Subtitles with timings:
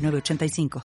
[0.00, 0.82] 985.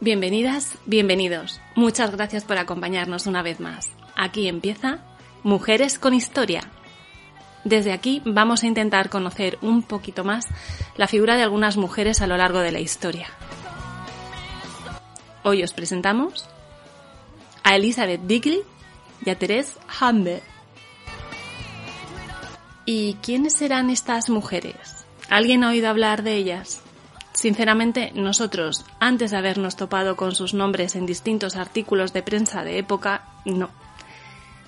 [0.00, 1.62] Bienvenidas, bienvenidos.
[1.76, 3.90] Muchas gracias por acompañarnos una vez más.
[4.14, 4.98] Aquí empieza
[5.44, 6.62] Mujeres con Historia.
[7.64, 10.46] Desde aquí vamos a intentar conocer un poquito más
[10.96, 13.28] la figura de algunas mujeres a lo largo de la historia.
[15.42, 16.48] Hoy os presentamos
[17.62, 18.62] a Elizabeth Bigley
[19.22, 20.42] y a Therese Humber.
[22.86, 25.04] ¿Y quiénes serán estas mujeres?
[25.28, 26.80] ¿Alguien ha oído hablar de ellas?
[27.34, 32.78] Sinceramente, nosotros, antes de habernos topado con sus nombres en distintos artículos de prensa de
[32.78, 33.83] época, no.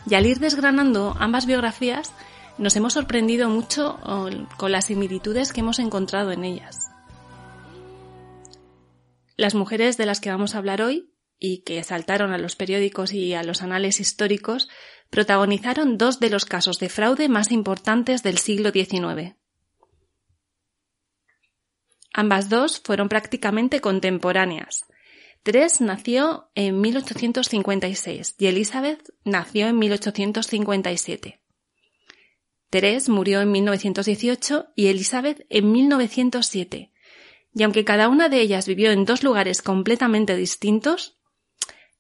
[0.09, 2.13] Y al ir desgranando ambas biografías,
[2.59, 3.99] nos hemos sorprendido mucho
[4.57, 6.91] con las similitudes que hemos encontrado en ellas.
[9.37, 13.13] Las mujeres de las que vamos a hablar hoy, y que saltaron a los periódicos
[13.13, 14.69] y a los anales históricos,
[15.11, 19.37] protagonizaron dos de los casos de fraude más importantes del siglo XIX.
[22.15, 24.87] Ambas dos fueron prácticamente contemporáneas,
[25.47, 31.41] Therese nació en 1856 y Elizabeth nació en 1857.
[32.69, 36.93] Therese murió en 1918 y Elizabeth en 1907.
[37.55, 41.17] Y aunque cada una de ellas vivió en dos lugares completamente distintos,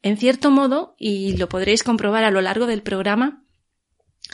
[0.02, 3.44] en cierto modo, y lo podréis comprobar a lo largo del programa,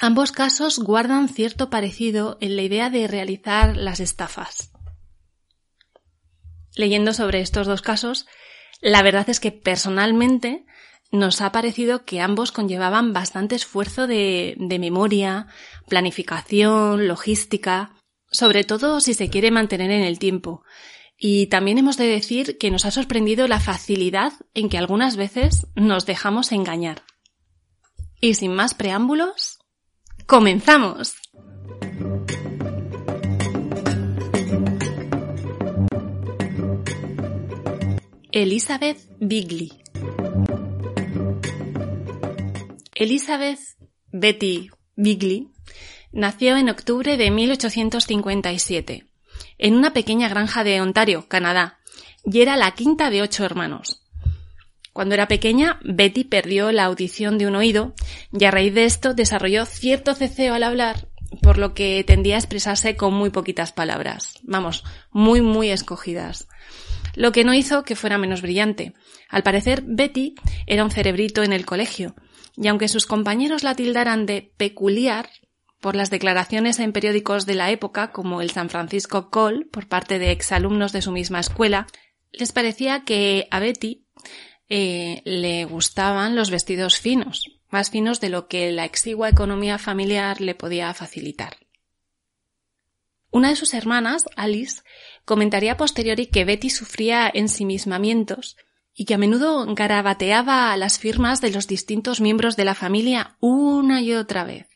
[0.01, 4.73] ambos casos guardan cierto parecido en la idea de realizar las estafas.
[6.75, 8.25] Leyendo sobre estos dos casos,
[8.83, 10.67] la verdad es que personalmente
[11.13, 15.47] nos ha parecido que ambos conllevaban bastante esfuerzo de, memoria,
[15.89, 17.95] planificación, logística,
[18.31, 20.65] sobre todo si se quiere mantener en el tiempo.
[21.17, 25.69] Y también hemos de decir que nos ha sorprendido la facilidad en que algunas veces
[25.77, 27.03] nos dejamos engañar.
[28.21, 29.59] Y sin más preámbulos,
[30.27, 31.15] ¡comenzamos!
[38.35, 39.71] Elizabeth Bigley.
[42.95, 43.59] Elizabeth
[44.11, 45.49] Betty Bigley
[46.13, 49.05] nació en octubre de 1857
[49.59, 51.79] en una pequeña granja de Ontario, Canadá,
[52.25, 54.03] y era la quinta de ocho hermanos.
[54.95, 57.93] Cuando era pequeña, Betty perdió la audición de un oído
[58.33, 61.07] y a raíz de esto desarrolló cierto ceceo al hablar,
[61.43, 66.49] por lo que tendía a expresarse con muy poquitas palabras, vamos, muy muy escogidas
[67.15, 68.95] lo que no hizo que fuera menos brillante.
[69.29, 70.35] Al parecer, Betty
[70.67, 72.15] era un cerebrito en el colegio,
[72.57, 75.31] y aunque sus compañeros la tildaran de peculiar,
[75.81, 80.21] por las declaraciones en periódicos de la época, como el San Francisco Call, por parte
[80.21, 81.89] de exalumnos de su misma escuela,
[82.31, 84.07] les parecía que a Betty
[84.69, 90.41] eh, le gustaban los vestidos finos, más finos de lo que la exigua economía familiar
[90.41, 91.57] le podía facilitar.
[93.33, 94.83] Una de sus hermanas, Alice,
[95.25, 98.57] comentaría a posteriori que Betty sufría ensimismamientos
[98.95, 104.01] y que a menudo garabateaba las firmas de los distintos miembros de la familia una
[104.01, 104.69] y otra vez.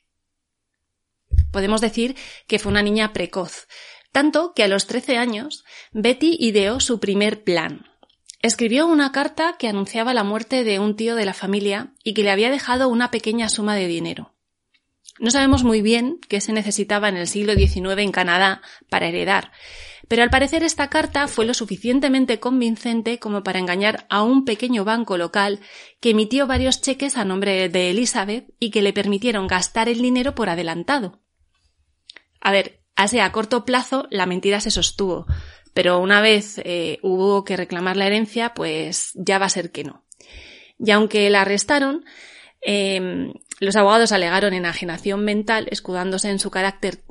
[1.53, 3.67] Podemos decir que fue una niña precoz,
[4.13, 7.87] tanto que a los trece años Betty ideó su primer plan.
[8.43, 12.23] Escribió una carta que anunciaba la muerte de un tío de la familia y que
[12.23, 14.36] le había dejado una pequeña suma de dinero.
[15.19, 18.61] No sabemos muy bien qué se necesitaba en el siglo XIX en Canadá
[18.91, 19.51] para heredar,
[20.09, 24.85] pero al parecer esta carta fue lo suficientemente convincente como para engañar a un pequeño
[24.85, 25.61] banco local
[26.01, 30.35] que emitió varios cheques a nombre de Elizabeth y que le permitieron gastar el dinero
[30.35, 31.23] por adelantado.
[32.41, 35.27] A ver, así a corto plazo la mentira se sostuvo,
[35.75, 39.85] pero una vez eh, hubo que reclamar la herencia, pues ya va a ser que
[39.85, 40.05] no.
[40.79, 42.05] Y aunque la arrestaron,
[42.61, 47.03] eh, los abogados alegaron enajenación mental, escudándose en su carácter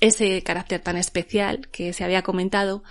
[0.00, 2.82] ese carácter tan especial que se había comentado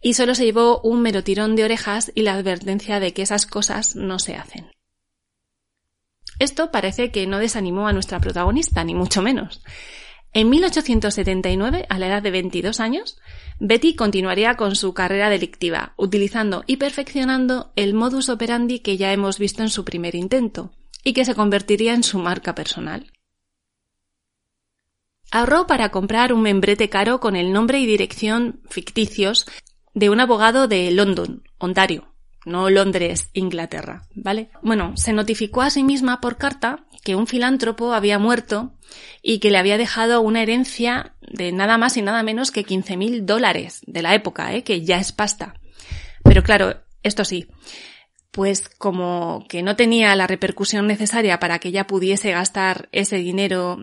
[0.00, 3.44] y solo se llevó un mero tirón de orejas y la advertencia de que esas
[3.44, 4.70] cosas no se hacen.
[6.38, 9.62] Esto parece que no desanimó a nuestra protagonista, ni mucho menos.
[10.32, 13.18] En 1879, a la edad de 22 años,
[13.58, 19.40] Betty continuaría con su carrera delictiva, utilizando y perfeccionando el modus operandi que ya hemos
[19.40, 20.70] visto en su primer intento,
[21.04, 23.12] y que se convertiría en su marca personal.
[25.30, 29.46] Ahorró para comprar un membrete caro con el nombre y dirección ficticios
[29.94, 32.12] de un abogado de London, Ontario,
[32.44, 34.50] no Londres, Inglaterra, ¿vale?
[34.62, 38.72] Bueno, se notificó a sí misma por carta que un filántropo había muerto
[39.22, 43.24] y que le había dejado una herencia de nada más y nada menos que 15.000
[43.24, 44.64] dólares de la época, ¿eh?
[44.64, 45.54] que ya es pasta.
[46.24, 47.46] Pero claro, esto sí,
[48.30, 53.78] pues como que no tenía la repercusión necesaria para que ella pudiese gastar ese dinero,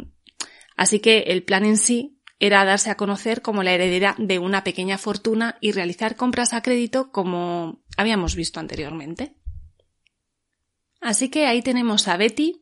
[0.75, 4.63] así que el plan en sí era darse a conocer como la heredera de una
[4.63, 9.35] pequeña fortuna y realizar compras a crédito como habíamos visto anteriormente.
[11.01, 12.61] Así que ahí tenemos a Betty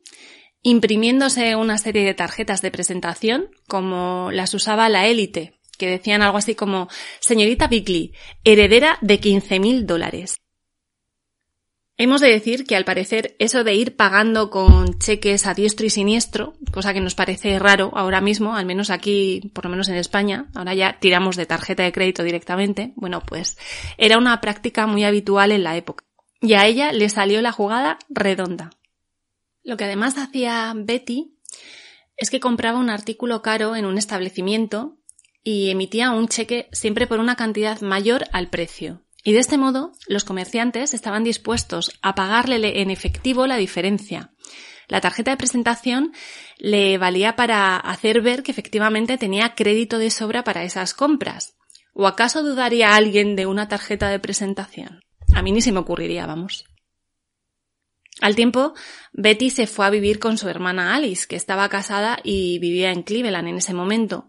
[0.62, 6.38] imprimiéndose una serie de tarjetas de presentación como las usaba la élite, que decían algo
[6.38, 6.88] así como
[7.20, 8.12] señorita Bickley,
[8.44, 10.36] heredera de 15.000 dólares.
[11.98, 15.90] Hemos de decir que al parecer eso de ir pagando con cheques a diestro y
[15.90, 19.94] siniestro, cosa que nos parece raro ahora mismo, al menos aquí, por lo menos en
[19.94, 23.56] España, ahora ya tiramos de tarjeta de crédito directamente, bueno, pues
[23.96, 26.04] era una práctica muy habitual en la época.
[26.42, 28.70] Y a ella le salió la jugada redonda.
[29.62, 31.38] Lo que además hacía Betty
[32.18, 34.98] es que compraba un artículo caro en un establecimiento
[35.42, 39.05] y emitía un cheque siempre por una cantidad mayor al precio.
[39.26, 44.30] Y de este modo, los comerciantes estaban dispuestos a pagarle en efectivo la diferencia.
[44.86, 46.12] La tarjeta de presentación
[46.58, 51.56] le valía para hacer ver que efectivamente tenía crédito de sobra para esas compras.
[51.92, 55.00] ¿O acaso dudaría alguien de una tarjeta de presentación?
[55.34, 56.64] A mí ni se me ocurriría, vamos.
[58.20, 58.74] Al tiempo,
[59.12, 63.02] Betty se fue a vivir con su hermana Alice, que estaba casada y vivía en
[63.02, 64.28] Cleveland en ese momento.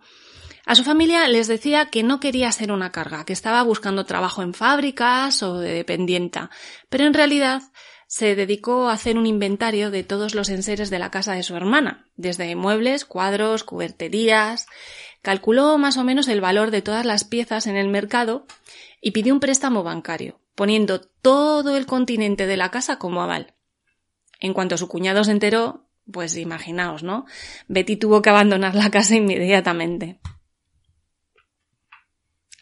[0.68, 4.42] A su familia les decía que no quería ser una carga, que estaba buscando trabajo
[4.42, 6.50] en fábricas o de dependienta,
[6.90, 7.62] pero en realidad
[8.08, 11.56] se dedicó a hacer un inventario de todos los enseres de la casa de su
[11.56, 14.68] hermana, desde muebles, cuadros, cuberterías,
[15.22, 18.46] calculó más o menos el valor de todas las piezas en el mercado
[19.00, 23.56] y pidió un préstamo bancario, poniendo todo el continente de la casa como aval.
[24.42, 27.26] En cuanto su cuñado se enteró, pues imaginaos, ¿no?
[27.70, 30.20] Betty tuvo que abandonar la casa inmediatamente.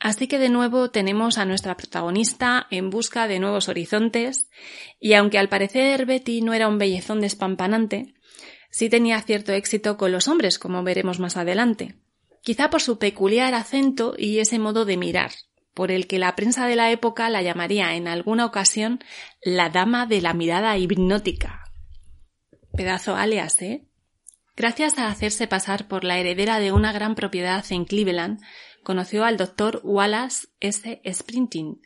[0.05, 4.51] Así que de nuevo tenemos a nuestra protagonista en busca de nuevos horizontes,
[4.99, 8.13] y aunque al parecer Betty no era un bellezón despampanante,
[8.69, 11.95] sí tenía cierto éxito con los hombres, como veremos más adelante.
[12.43, 15.31] Quizá por su peculiar acento y ese modo de mirar,
[15.73, 18.99] por el que la prensa de la época la llamaría en alguna ocasión
[19.41, 21.63] la dama de la mirada hipnótica.
[22.77, 23.87] Pedazo alias, ¿eh?
[24.55, 28.39] Gracias a hacerse pasar por la heredera de una gran propiedad en Cleveland,
[28.85, 31.01] conoció al doctor Wallace S.
[31.11, 31.81] Sprinting,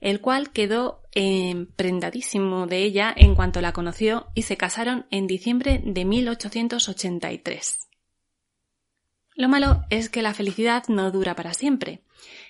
[0.00, 5.82] el cual quedó emprendadísimo de ella en cuanto la conoció y se casaron en diciembre
[5.84, 7.88] de 1883.
[9.34, 12.04] Lo malo es que la felicidad no dura para siempre,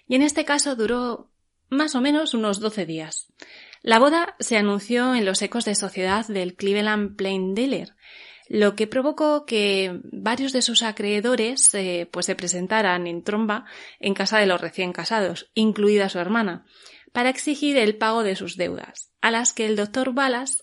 [0.06, 1.30] y en este caso duró
[1.70, 3.32] más o menos unos doce días.
[3.82, 7.94] La boda se anunció en los ecos de sociedad del Cleveland Plain Dealer,
[8.52, 13.64] lo que provocó que varios de sus acreedores eh, pues se presentaran en tromba
[13.98, 16.66] en casa de los recién casados, incluida su hermana,
[17.12, 20.62] para exigir el pago de sus deudas, a las que el doctor Balas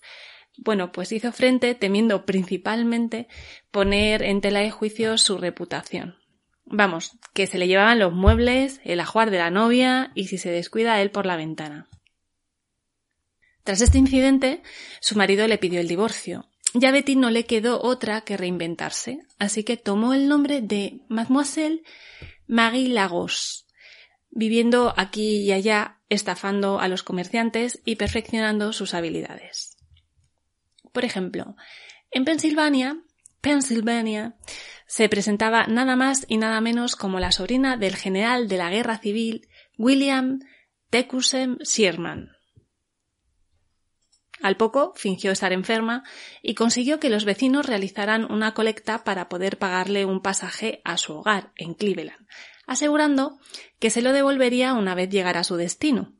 [0.56, 3.28] bueno, pues hizo frente temiendo principalmente
[3.72, 6.16] poner en tela de juicio su reputación.
[6.66, 10.52] Vamos, que se le llevaban los muebles, el ajuar de la novia y si se
[10.52, 11.88] descuida él por la ventana.
[13.64, 14.62] Tras este incidente,
[15.00, 16.49] su marido le pidió el divorcio.
[16.74, 21.02] Y a Betty no le quedó otra que reinventarse, así que tomó el nombre de
[21.08, 21.84] Mademoiselle
[22.48, 23.66] Marie Lagos,
[24.30, 29.78] viviendo aquí y allá, estafando a los comerciantes y perfeccionando sus habilidades.
[30.92, 31.56] Por ejemplo,
[32.12, 33.02] en Pensilvania,
[33.42, 34.36] Pennsylvania,
[34.88, 38.98] se presentaba nada más y nada menos como la sobrina del general de la guerra
[38.98, 39.48] civil
[39.78, 40.40] William
[40.90, 42.32] Tecumseh Sherman.
[44.42, 46.04] Al poco fingió estar enferma
[46.42, 51.14] y consiguió que los vecinos realizaran una colecta para poder pagarle un pasaje a su
[51.14, 52.26] hogar en Cleveland,
[52.66, 53.38] asegurando
[53.80, 56.14] que se lo devolvería una vez llegara a su destino.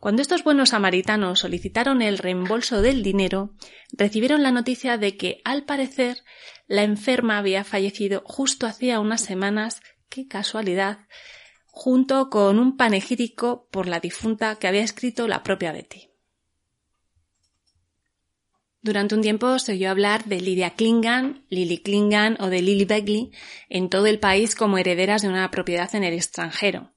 [0.00, 3.54] Cuando estos buenos samaritanos solicitaron el reembolso del dinero,
[3.92, 6.22] recibieron la noticia de que, al parecer,
[6.66, 11.06] la enferma había fallecido justo hacía unas semanas, qué casualidad,
[11.66, 16.10] junto con un panegírico por la difunta que había escrito la propia Betty.
[18.86, 23.32] Durante un tiempo se oyó hablar de Lydia Klingan, Lily Klingan o de Lily Begley
[23.68, 26.92] en todo el país como herederas de una propiedad en el extranjero.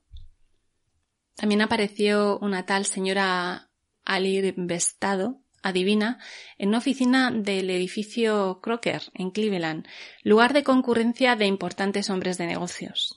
[1.36, 3.72] También apareció una tal señora
[4.06, 6.20] Ali Vestado, adivina,
[6.60, 9.88] en una oficina del edificio Crocker, en Cleveland,
[10.22, 13.16] lugar de concurrencia de importantes hombres de negocios.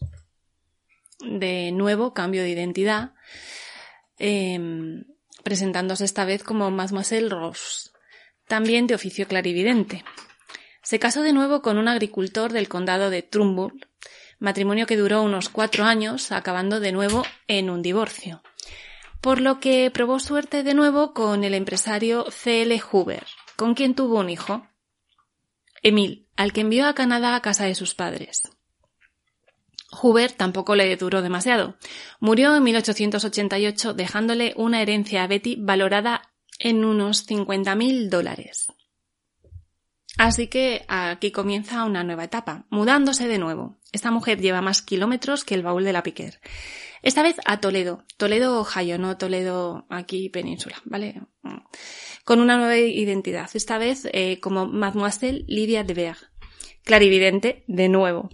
[1.20, 3.12] De nuevo, cambio de identidad,
[4.16, 5.04] em,
[5.44, 7.91] presentándose esta vez como Mademoiselle Rose,
[8.46, 10.04] también de oficio clarividente.
[10.82, 13.86] Se casó de nuevo con un agricultor del condado de Trumbull,
[14.38, 18.42] matrimonio que duró unos cuatro años, acabando de nuevo en un divorcio
[19.22, 22.78] por lo que probó suerte de nuevo con el empresario C.L.
[22.80, 23.24] Hoover,
[23.56, 24.66] con quien tuvo un hijo,
[25.84, 28.42] Emil, al que envió a Canadá a casa de sus padres.
[29.92, 31.76] Hoover tampoco le duró demasiado.
[32.18, 36.31] Murió en 1888 dejándole una herencia a Betty valorada
[36.62, 38.68] en unos 50.000 dólares.
[40.16, 43.78] Así que aquí comienza una nueva etapa, mudándose de nuevo.
[43.90, 46.40] Esta mujer lleva más kilómetros que el baúl de la Piquer.
[47.02, 48.04] Esta vez a Toledo.
[48.16, 51.22] Toledo, Ohio, no Toledo aquí península, ¿vale?
[52.24, 53.50] Con una nueva identidad.
[53.54, 56.18] Esta vez eh, como Mademoiselle Lydia de Berg.
[56.84, 58.30] Clarividente, de nuevo.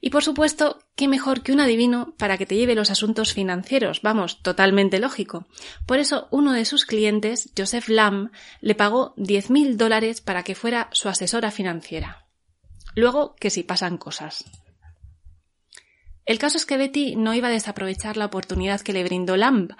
[0.00, 4.02] Y por supuesto, qué mejor que un adivino para que te lleve los asuntos financieros.
[4.02, 5.46] Vamos, totalmente lógico.
[5.86, 8.30] Por eso, uno de sus clientes, Joseph Lamb,
[8.60, 12.26] le pagó 10.000 dólares para que fuera su asesora financiera.
[12.94, 14.44] Luego, que si pasan cosas.
[16.26, 19.70] El caso es que Betty no iba a desaprovechar la oportunidad que le brindó Lamb,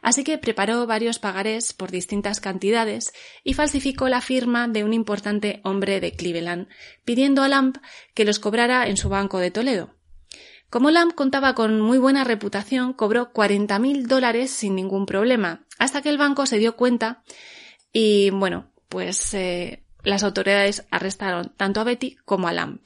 [0.00, 5.60] así que preparó varios pagarés por distintas cantidades y falsificó la firma de un importante
[5.64, 6.68] hombre de Cleveland,
[7.04, 7.78] pidiendo a Lamb
[8.14, 9.97] que los cobrara en su banco de Toledo.
[10.70, 16.10] Como Lamb contaba con muy buena reputación, cobró 40.000 dólares sin ningún problema, hasta que
[16.10, 17.22] el banco se dio cuenta
[17.90, 22.80] y, bueno, pues eh, las autoridades arrestaron tanto a Betty como a Lamb.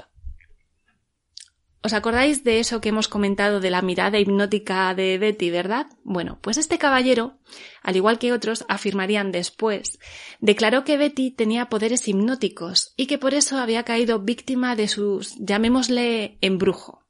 [1.84, 5.88] ¿Os acordáis de eso que hemos comentado de la mirada hipnótica de Betty, verdad?
[6.04, 7.38] Bueno, pues este caballero,
[7.82, 9.98] al igual que otros afirmarían después,
[10.38, 15.34] declaró que Betty tenía poderes hipnóticos y que por eso había caído víctima de sus,
[15.40, 17.01] llamémosle, embrujo.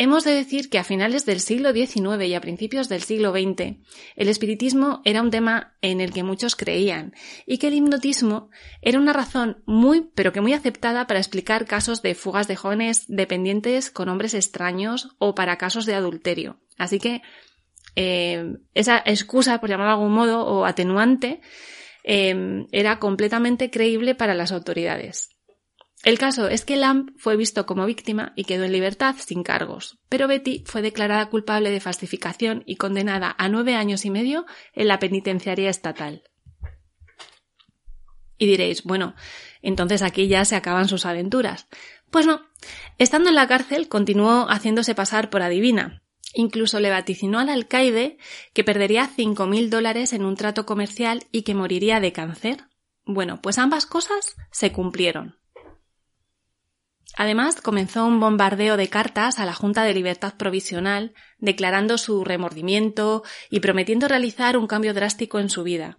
[0.00, 3.78] Hemos de decir que a finales del siglo XIX y a principios del siglo XX,
[4.14, 7.14] el espiritismo era un tema en el que muchos creían
[7.46, 8.48] y que el hipnotismo
[8.80, 13.06] era una razón muy, pero que muy aceptada para explicar casos de fugas de jóvenes
[13.08, 16.60] dependientes con hombres extraños o para casos de adulterio.
[16.76, 17.22] Así que
[17.96, 21.40] eh, esa excusa, por llamarlo de algún modo, o atenuante,
[22.04, 25.37] eh, era completamente creíble para las autoridades.
[26.04, 29.98] El caso es que Lamb fue visto como víctima y quedó en libertad sin cargos,
[30.08, 34.88] pero Betty fue declarada culpable de falsificación y condenada a nueve años y medio en
[34.88, 36.22] la penitenciaría estatal.
[38.38, 39.16] Y diréis, bueno,
[39.60, 41.66] entonces aquí ya se acaban sus aventuras.
[42.10, 42.42] Pues no,
[42.98, 46.04] estando en la cárcel continuó haciéndose pasar por adivina.
[46.34, 48.18] Incluso le vaticinó al alcaide
[48.52, 52.64] que perdería cinco mil dólares en un trato comercial y que moriría de cáncer.
[53.04, 55.37] Bueno, pues ambas cosas se cumplieron.
[57.20, 63.24] Además, comenzó un bombardeo de cartas a la Junta de Libertad Provisional, declarando su remordimiento
[63.50, 65.98] y prometiendo realizar un cambio drástico en su vida.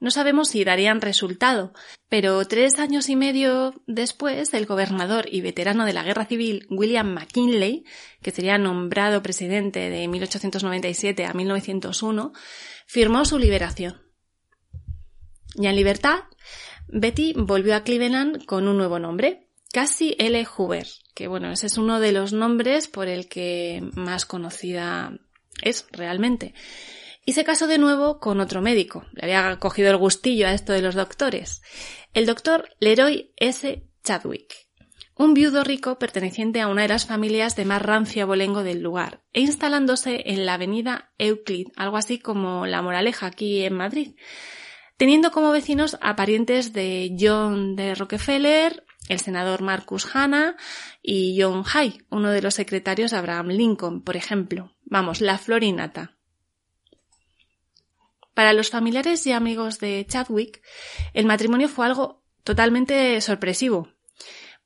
[0.00, 1.72] No sabemos si darían resultado,
[2.10, 7.10] pero tres años y medio después, el gobernador y veterano de la Guerra Civil, William
[7.14, 7.86] McKinley,
[8.20, 12.32] que sería nombrado presidente de 1897 a 1901,
[12.86, 14.02] firmó su liberación.
[15.54, 16.24] Ya en libertad,
[16.86, 20.44] Betty volvió a Cleveland con un nuevo nombre, Cassie L.
[20.44, 25.12] Hoover, que bueno, ese es uno de los nombres por el que más conocida
[25.62, 26.54] es realmente.
[27.24, 29.04] Y se casó de nuevo con otro médico.
[29.12, 31.60] Le había cogido el gustillo a esto de los doctores.
[32.14, 33.84] El doctor Leroy S.
[34.02, 34.68] Chadwick.
[35.14, 39.24] Un viudo rico perteneciente a una de las familias de más rancio abolengo del lugar,
[39.32, 44.14] e instalándose en la avenida Euclid, algo así como La Moraleja aquí en Madrid,
[44.96, 50.56] teniendo como vecinos a parientes de John de Rockefeller, el senador Marcus Hanna
[51.02, 54.74] y John Hay, uno de los secretarios de Abraham Lincoln, por ejemplo.
[54.84, 56.16] Vamos, la florinata.
[58.34, 60.62] Para los familiares y amigos de Chadwick,
[61.12, 63.88] el matrimonio fue algo totalmente sorpresivo,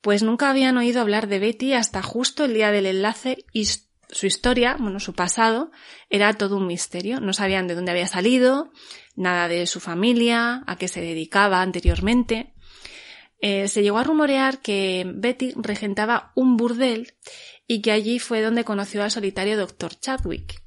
[0.02, 3.66] pues nunca habían oído hablar de Betty hasta justo el día del enlace y
[4.12, 5.70] su historia, bueno, su pasado,
[6.10, 7.20] era todo un misterio.
[7.20, 8.72] No sabían de dónde había salido,
[9.14, 12.51] nada de su familia, a qué se dedicaba anteriormente.
[13.44, 17.12] Eh, se llegó a rumorear que Betty regentaba un burdel
[17.66, 19.98] y que allí fue donde conoció al solitario Dr.
[19.98, 20.62] Chadwick.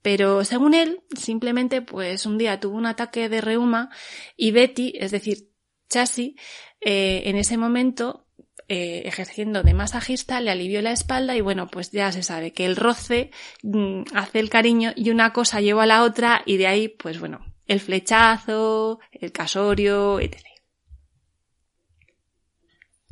[0.00, 3.90] Pero según él, simplemente pues un día tuvo un ataque de reuma
[4.36, 5.50] y Betty, es decir,
[5.90, 6.34] Chassis,
[6.80, 8.26] eh, en ese momento,
[8.68, 12.64] eh, ejerciendo de masajista, le alivió la espalda y bueno, pues ya se sabe que
[12.64, 16.68] el roce mm, hace el cariño y una cosa lleva a la otra y de
[16.68, 20.57] ahí, pues bueno, el flechazo, el casorio, etc.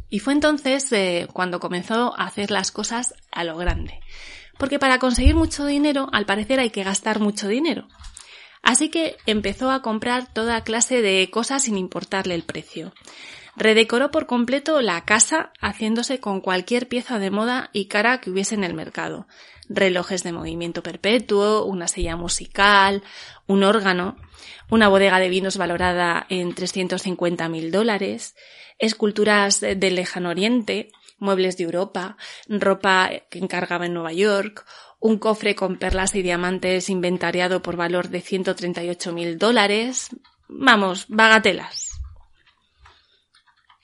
[0.08, 4.00] Y fue entonces eh, cuando comenzó a hacer las cosas a lo grande.
[4.58, 7.88] Porque para conseguir mucho dinero, al parecer hay que gastar mucho dinero.
[8.62, 12.92] Así que empezó a comprar toda clase de cosas sin importarle el precio.
[13.56, 18.54] Redecoró por completo la casa haciéndose con cualquier pieza de moda y cara que hubiese
[18.54, 19.26] en el mercado.
[19.68, 23.02] Relojes de movimiento perpetuo, una silla musical,
[23.46, 24.16] un órgano,
[24.68, 28.36] una bodega de vinos valorada en 350 mil dólares,
[28.78, 32.16] esculturas del lejano oriente, muebles de Europa,
[32.49, 34.66] ropa que encargaba en Nueva York,
[35.00, 40.09] un cofre con perlas y diamantes inventariado por valor de 138 mil dólares.
[40.49, 41.92] Vamos, bagatelas.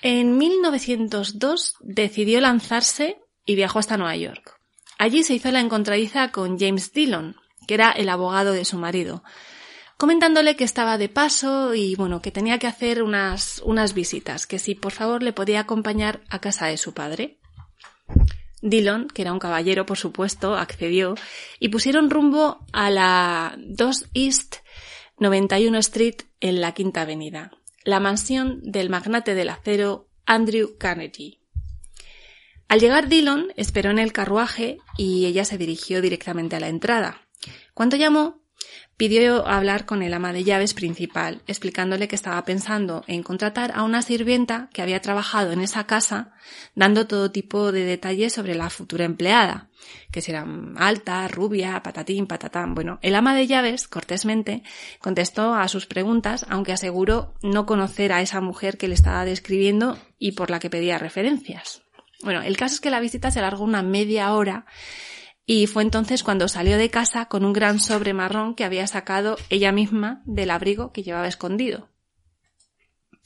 [0.00, 4.58] En 1902 decidió lanzarse y viajó hasta Nueva York.
[4.98, 9.22] Allí se hizo la encontradiza con James Dillon, que era el abogado de su marido,
[10.02, 14.58] comentándole que estaba de paso y bueno, que tenía que hacer unas, unas visitas, que
[14.58, 17.38] si por favor le podía acompañar a casa de su padre.
[18.62, 21.14] Dillon, que era un caballero por supuesto, accedió
[21.60, 24.56] y pusieron rumbo a la 2 East
[25.20, 27.52] 91 Street en la Quinta Avenida,
[27.84, 31.38] la mansión del magnate del acero Andrew Carnegie.
[32.66, 37.28] Al llegar Dillon esperó en el carruaje y ella se dirigió directamente a la entrada.
[37.72, 38.41] Cuando llamó,
[39.02, 43.82] pidió hablar con el ama de llaves principal, explicándole que estaba pensando en contratar a
[43.82, 46.34] una sirvienta que había trabajado en esa casa,
[46.76, 49.70] dando todo tipo de detalles sobre la futura empleada,
[50.12, 52.76] que será alta, rubia, patatín, patatán.
[52.76, 54.62] Bueno, el ama de llaves, cortésmente,
[55.00, 59.98] contestó a sus preguntas, aunque aseguró no conocer a esa mujer que le estaba describiendo
[60.20, 61.82] y por la que pedía referencias.
[62.22, 64.64] Bueno, el caso es que la visita se alargó una media hora
[65.44, 69.36] y fue entonces cuando salió de casa con un gran sobre marrón que había sacado
[69.50, 71.88] ella misma del abrigo que llevaba escondido.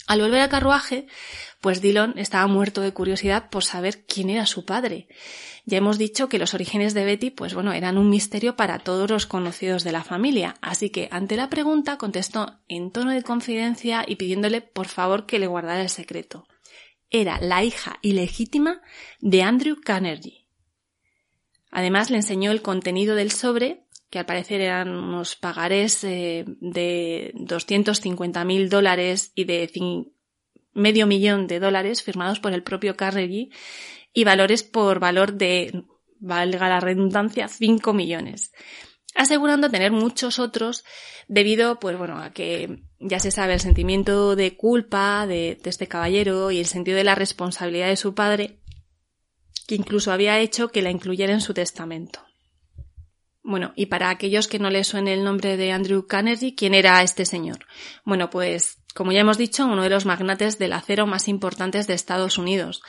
[0.06, 1.08] Al volver al carruaje,
[1.60, 5.08] pues Dillon estaba muerto de curiosidad por saber quién era su padre.
[5.64, 9.10] Ya hemos dicho que los orígenes de Betty, pues bueno, eran un misterio para todos
[9.10, 14.04] los conocidos de la familia, así que ante la pregunta contestó en tono de confidencia
[14.06, 16.46] y pidiéndole por favor que le guardara el secreto.
[17.10, 18.80] Era la hija ilegítima
[19.20, 20.45] de Andrew Carnegie,
[21.76, 27.32] Además le enseñó el contenido del sobre, que al parecer eran unos pagarés eh, de
[27.34, 29.70] 250 mil dólares y de
[30.72, 33.50] medio millón de dólares firmados por el propio Carnegie
[34.14, 35.84] y valores por valor de,
[36.18, 38.52] valga la redundancia, 5 millones
[39.14, 40.84] asegurando tener muchos otros
[41.28, 45.88] debido, pues bueno, a que ya se sabe el sentimiento de culpa de, de, este
[45.88, 48.60] caballero y el sentido de la responsabilidad de su padre
[49.66, 52.20] que incluso había hecho que la incluyera en su testamento.
[53.42, 57.02] Bueno, y para aquellos que no le suene el nombre de Andrew Carnegie, ¿quién era
[57.02, 57.66] este señor?
[58.04, 61.94] Bueno, pues, como ya hemos dicho, uno de los magnates del acero más importantes de
[61.94, 62.82] Estados Unidos.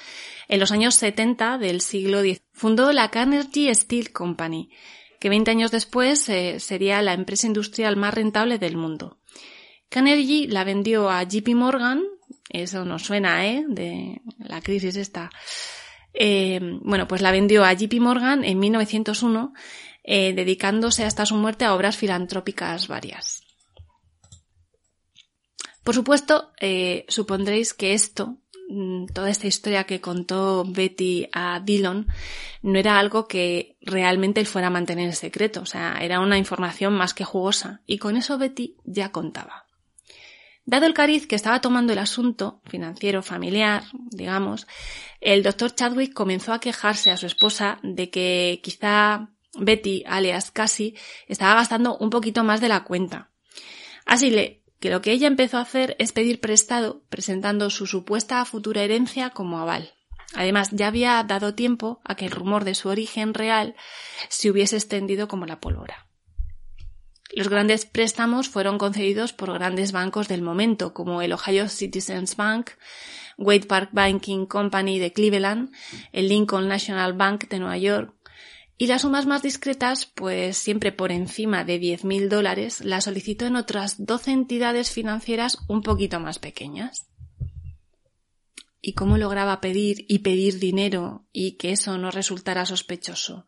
[0.48, 4.72] En los años 70 del siglo X fundó la Carnegie Steel Company,
[5.20, 9.20] que 20 años después eh, sería la empresa industrial más rentable del mundo.
[9.90, 12.04] Carnegie la vendió a JP Morgan,
[12.50, 13.64] eso nos suena, ¿eh?
[13.68, 15.30] De la crisis esta
[16.14, 19.54] eh, bueno, pues la vendió a JP Morgan en 1901,
[20.04, 23.44] eh, dedicándose hasta su muerte a obras filantrópicas varias.
[25.84, 28.40] Por supuesto, eh, supondréis que esto,
[28.70, 32.08] mm, toda esta historia que contó Betty a Dillon,
[32.62, 36.38] no era algo que realmente él fuera a mantener en secreto, o sea, era una
[36.38, 39.67] información más que jugosa, y con eso Betty ya contaba.
[40.68, 44.68] Dado el cariz que estaba tomando el asunto, financiero, familiar, digamos,
[45.22, 50.94] el doctor Chadwick comenzó a quejarse a su esposa de que quizá Betty, alias Cassie,
[51.30, 53.32] estaba gastando un poquito más de la cuenta.
[54.06, 58.44] Así le, que lo que ella empezó a hacer es pedir prestado, presentando su supuesta
[58.44, 59.94] futura herencia como aval.
[60.36, 63.78] Además, ya había dado tiempo a que el rumor de su origen real
[64.28, 66.07] se hubiese extendido como la pólvora.
[67.34, 72.72] Los grandes préstamos fueron concedidos por grandes bancos del momento, como el Ohio Citizens Bank,
[73.38, 75.72] Wade Park Banking Company de Cleveland,
[76.12, 78.14] el Lincoln National Bank de Nueva York,
[78.80, 83.56] y las sumas más discretas, pues siempre por encima de 10.000 dólares, las solicitó en
[83.56, 87.08] otras 12 entidades financieras un poquito más pequeñas.
[88.80, 93.48] ¿Y cómo lograba pedir y pedir dinero y que eso no resultara sospechoso?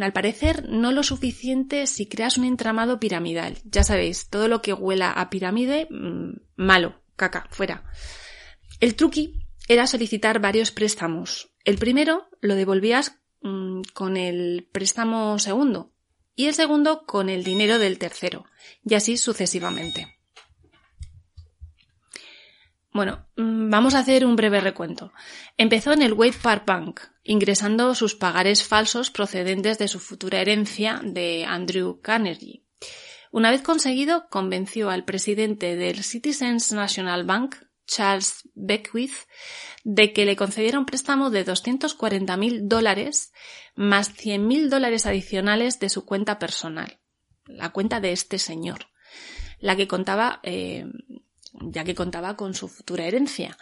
[0.00, 3.58] Al parecer, no lo suficiente si creas un entramado piramidal.
[3.64, 7.84] Ya sabéis, todo lo que huela a pirámide, mm, malo, caca, fuera.
[8.80, 11.50] El truqui era solicitar varios préstamos.
[11.64, 15.92] El primero lo devolvías mm, con el préstamo segundo
[16.34, 18.44] y el segundo con el dinero del tercero,
[18.84, 20.17] y así sucesivamente.
[22.98, 25.12] Bueno, mm, vamos a hacer un breve recuento.
[25.56, 31.00] Empezó en el Wade Park Bank, ingresando sus pagares falsos procedentes de su futura herencia
[31.04, 32.64] de Andrew Carnegie.
[33.30, 37.54] Una vez conseguido, convenció al presidente del Citizens National Bank,
[37.86, 39.14] Charles Beckwith,
[39.84, 43.32] de que le concediera un préstamo de 240.000 dólares
[43.76, 46.98] más 100.000 dólares adicionales de su cuenta personal,
[47.46, 48.88] la cuenta de este señor,
[49.60, 50.84] la que contaba eh,
[51.62, 53.56] ya que contaba con su futura herencia.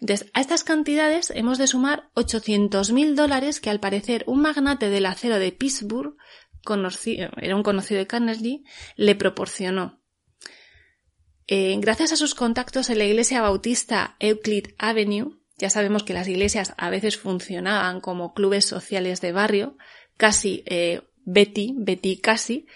[0.00, 5.06] Entonces, a estas cantidades hemos de sumar 800.000 dólares que al parecer un magnate del
[5.06, 6.16] acero de Pittsburgh,
[6.64, 8.62] era un conocido de Carnegie,
[8.96, 10.00] le proporcionó.
[11.48, 16.28] Eh, gracias a sus contactos en la iglesia bautista Euclid Avenue, ya sabemos que las
[16.28, 19.76] iglesias a veces funcionaban como clubes sociales de barrio,
[20.16, 22.66] casi eh, Betty, Betty casi,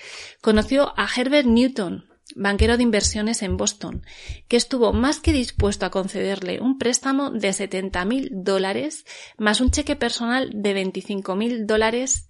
[0.40, 4.04] conoció a Herbert Newton, banquero de inversiones en Boston,
[4.48, 9.04] que estuvo más que dispuesto a concederle un préstamo de 70.000 dólares
[9.38, 12.28] más un cheque personal de 25.000 dólares,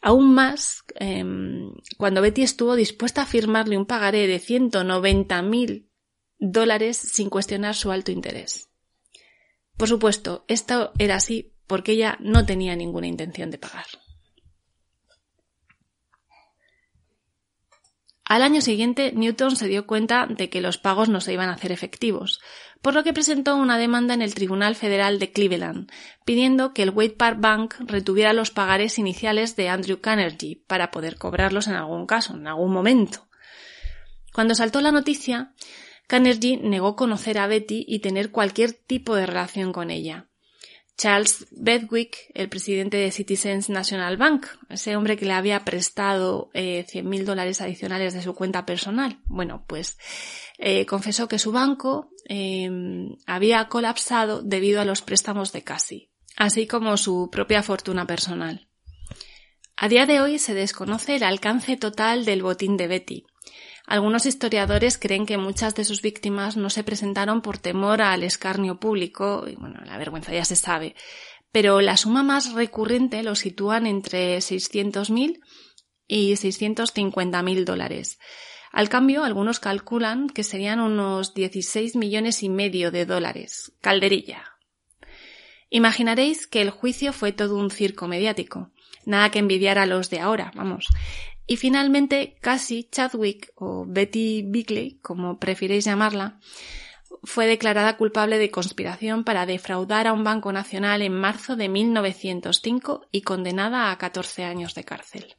[0.00, 5.88] aún más em, cuando Betty estuvo dispuesta a firmarle un pagaré de 190.000
[6.38, 8.68] dólares sin cuestionar su alto interés.
[9.76, 13.86] Por supuesto, esto era así porque ella no tenía ninguna intención de pagar.
[18.32, 21.52] Al año siguiente, Newton se dio cuenta de que los pagos no se iban a
[21.52, 22.40] hacer efectivos,
[22.80, 25.92] por lo que presentó una demanda en el Tribunal Federal de Cleveland,
[26.24, 31.18] pidiendo que el Wade Park Bank retuviera los pagares iniciales de Andrew Carnegie para poder
[31.18, 33.28] cobrarlos en algún caso, en algún momento.
[34.32, 35.52] Cuando saltó la noticia,
[36.06, 40.30] Carnegie negó conocer a Betty y tener cualquier tipo de relación con ella.
[40.96, 46.86] Charles Bedwick, el presidente de Citizens National Bank, ese hombre que le había prestado eh,
[46.88, 49.20] 100.000 dólares adicionales de su cuenta personal.
[49.24, 49.98] Bueno, pues
[50.58, 56.66] eh, confesó que su banco em, había colapsado debido a los préstamos de Cassie, así
[56.66, 58.68] como su propia fortuna personal.
[59.76, 63.24] A día de hoy se desconoce el alcance total del botín de Betty,
[63.92, 68.80] algunos historiadores creen que muchas de sus víctimas no se presentaron por temor al escarnio
[68.80, 70.94] público, y bueno, la vergüenza ya se sabe,
[71.52, 75.40] pero la suma más recurrente lo sitúan entre 600.000
[76.08, 78.18] y 650.000 dólares.
[78.72, 83.72] Al cambio, algunos calculan que serían unos 16 millones y medio de dólares.
[83.82, 84.56] Calderilla.
[85.68, 88.70] Imaginaréis que el juicio fue todo un circo mediático.
[89.04, 90.86] Nada que envidiar a los de ahora, vamos.
[91.46, 96.38] Y finalmente, Cassie Chadwick o Betty Bigley, como prefiréis llamarla,
[97.24, 103.06] fue declarada culpable de conspiración para defraudar a un banco nacional en marzo de 1905
[103.10, 105.36] y condenada a 14 años de cárcel.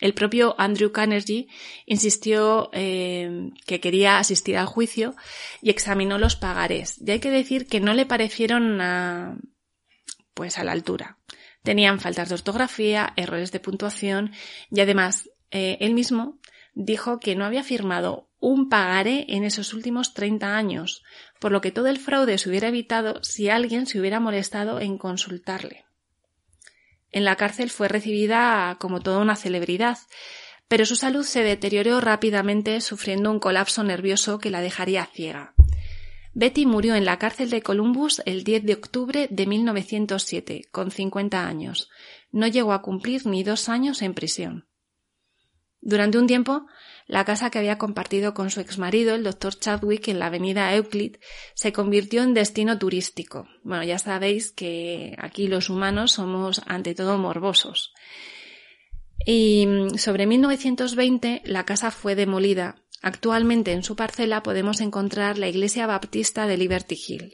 [0.00, 1.48] El propio Andrew Carnegie
[1.84, 5.16] insistió eh, que quería asistir al juicio
[5.60, 7.00] y examinó los pagarés.
[7.04, 8.78] Y hay que decir que no le parecieron
[10.34, 11.17] pues a la altura.
[11.62, 14.32] Tenían faltas de ortografía, errores de puntuación
[14.70, 16.38] y además eh, él mismo
[16.74, 21.02] dijo que no había firmado un pagaré en esos últimos 30 años,
[21.40, 24.96] por lo que todo el fraude se hubiera evitado si alguien se hubiera molestado en
[24.96, 25.84] consultarle.
[27.10, 29.98] En la cárcel fue recibida como toda una celebridad,
[30.68, 35.54] pero su salud se deterioró rápidamente sufriendo un colapso nervioso que la dejaría ciega.
[36.38, 41.44] Betty murió en la cárcel de Columbus el 10 de octubre de 1907, con 50
[41.44, 41.90] años.
[42.30, 44.68] No llegó a cumplir ni dos años en prisión.
[45.80, 46.68] Durante un tiempo,
[47.08, 51.16] la casa que había compartido con su exmarido, el doctor Chadwick, en la avenida Euclid,
[51.54, 53.48] se convirtió en destino turístico.
[53.64, 57.92] Bueno, ya sabéis que aquí los humanos somos ante todo morbosos.
[59.26, 65.86] Y sobre 1920 la casa fue demolida Actualmente en su parcela podemos encontrar la iglesia
[65.86, 67.32] baptista de Liberty Hill.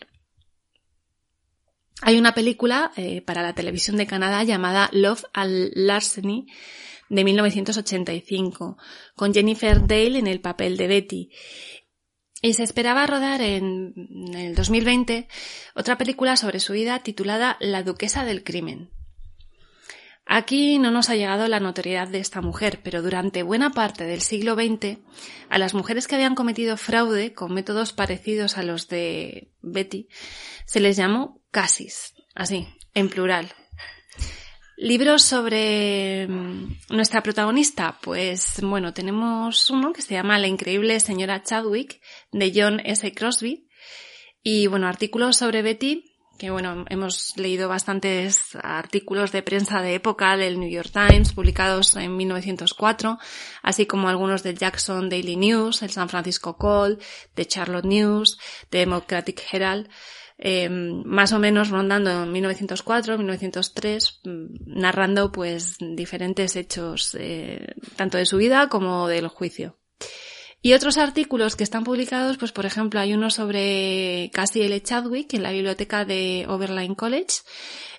[2.03, 6.47] Hay una película eh, para la televisión de Canadá llamada Love and Larceny
[7.09, 8.77] de 1985,
[9.15, 11.31] con Jennifer Dale en el papel de Betty.
[12.43, 13.95] Y se esperaba rodar en
[14.35, 15.29] el 2020
[15.75, 18.91] otra película sobre su vida titulada La Duquesa del Crimen.
[20.27, 24.23] Aquí no nos ha llegado la notoriedad de esta mujer, pero durante buena parte del
[24.23, 24.99] siglo XX,
[25.51, 30.09] a las mujeres que habían cometido fraude con métodos parecidos a los de Betty,
[30.65, 33.53] se les llamó casis, así, en plural.
[34.77, 41.43] Libros sobre mm, nuestra protagonista, pues bueno, tenemos uno que se llama La increíble señora
[41.43, 42.01] Chadwick,
[42.33, 43.13] de John S.
[43.13, 43.69] Crosby,
[44.43, 50.37] Y bueno, artículos sobre Betty, que bueno, hemos leído bastantes artículos de prensa de época
[50.37, 53.19] del New York Times publicados en 1904,
[53.63, 56.99] así como algunos del Jackson Daily News, el San Francisco Call,
[57.37, 58.39] de Charlotte News,
[58.71, 59.89] de Democratic Herald,
[60.37, 68.19] eh, más o menos rondando en 1904, 1903, mm, narrando pues diferentes hechos, eh, tanto
[68.19, 69.79] de su vida como del juicio.
[70.65, 74.83] Y otros artículos que están publicados, pues por ejemplo hay uno sobre Cassie L.
[74.83, 77.43] Chadwick en la biblioteca de Oberlin College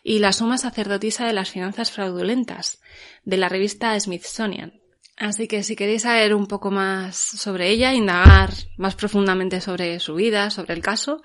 [0.01, 2.81] y la suma sacerdotisa de las finanzas fraudulentas
[3.23, 4.81] de la revista Smithsonian.
[5.15, 10.15] Así que si queréis saber un poco más sobre ella, indagar más profundamente sobre su
[10.15, 11.21] vida, sobre el caso,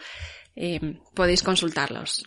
[0.57, 2.23] eh, podéis consultarlos.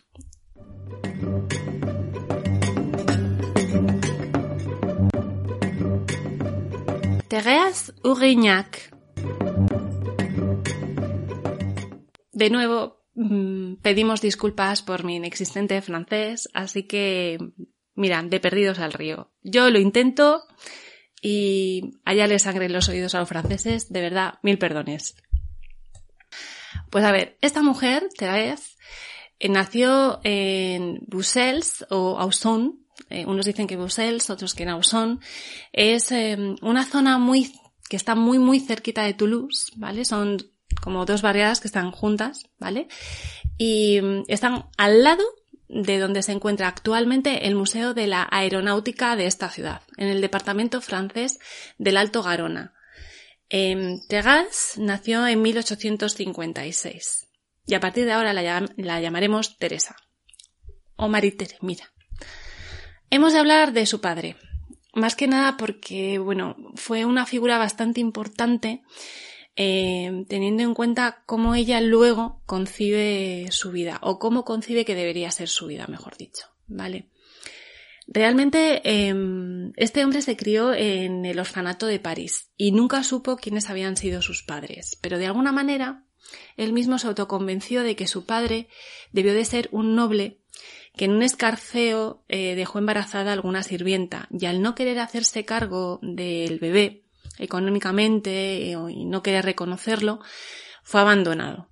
[12.33, 17.37] De nuevo, mm, pedimos disculpas por mi inexistente francés, así que,
[17.95, 19.31] mira, de perdidos al río.
[19.43, 20.43] Yo lo intento
[21.21, 25.15] y allá le sangre los oídos a los franceses, de verdad, mil perdones.
[26.89, 28.75] Pues a ver, esta mujer, Thérèse,
[29.39, 35.19] eh, nació en Bruxelles o Ausson, eh, unos dicen que Bruxelles, otros que en Ausson,
[35.71, 37.53] es eh, una zona muy
[37.89, 40.03] que está muy muy cerquita de Toulouse, ¿vale?
[40.05, 40.37] Son
[40.81, 42.87] como dos barriadas que están juntas, ¿vale?
[43.57, 45.23] Y mm, están al lado
[45.67, 50.21] de donde se encuentra actualmente el Museo de la Aeronáutica de esta ciudad, en el
[50.21, 51.39] departamento francés
[51.77, 52.73] del Alto Garona.
[53.49, 53.99] Eh,
[54.77, 57.27] nació en 1856
[57.65, 59.95] y a partir de ahora la, la llamaremos Teresa
[60.95, 61.91] o Maritere, mira.
[63.09, 64.37] Hemos de hablar de su padre,
[64.93, 68.81] más que nada porque, bueno, fue una figura bastante importante
[69.55, 75.31] eh, teniendo en cuenta cómo ella luego concibe su vida o cómo concibe que debería
[75.31, 77.09] ser su vida, mejor dicho, ¿vale?
[78.07, 83.69] Realmente em, este hombre se crió en el orfanato de París y nunca supo quiénes
[83.69, 86.05] habían sido sus padres, pero de alguna manera
[86.57, 88.67] él mismo se autoconvenció de que su padre
[89.11, 90.39] debió de ser un noble
[90.95, 95.45] que en un escarceo eh, dejó embarazada a alguna sirvienta y al no querer hacerse
[95.45, 97.02] cargo del bebé
[97.37, 100.19] económicamente eh, y no quería reconocerlo,
[100.83, 101.69] fue abandonado.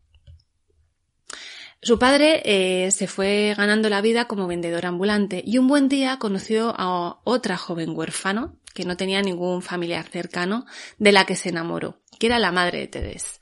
[1.84, 6.18] Su padre eh, se fue ganando la vida como vendedor ambulante y un buen día
[6.20, 10.66] conoció a otra joven huérfano que no tenía ningún familiar cercano
[11.00, 13.42] de la que se enamoró, que era la madre de Tedes.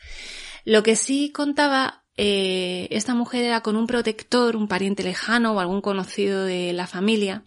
[0.63, 5.59] Lo que sí contaba eh, esta mujer era con un protector, un pariente lejano o
[5.59, 7.43] algún conocido de la familia,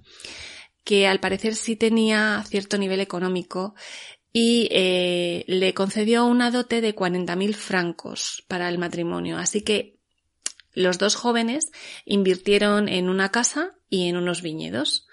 [0.85, 3.75] que al parecer sí tenía cierto nivel económico
[4.33, 9.37] y eh, le concedió una dote de 40.000 francos para el matrimonio.
[9.39, 9.99] Así que
[10.73, 11.71] los dos jóvenes
[12.05, 15.07] invirtieron en una casa y en unos viñedos.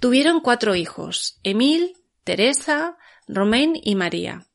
[0.00, 2.96] Tuvieron cuatro hijos, Emil, Teresa,
[3.26, 4.46] Romain y María.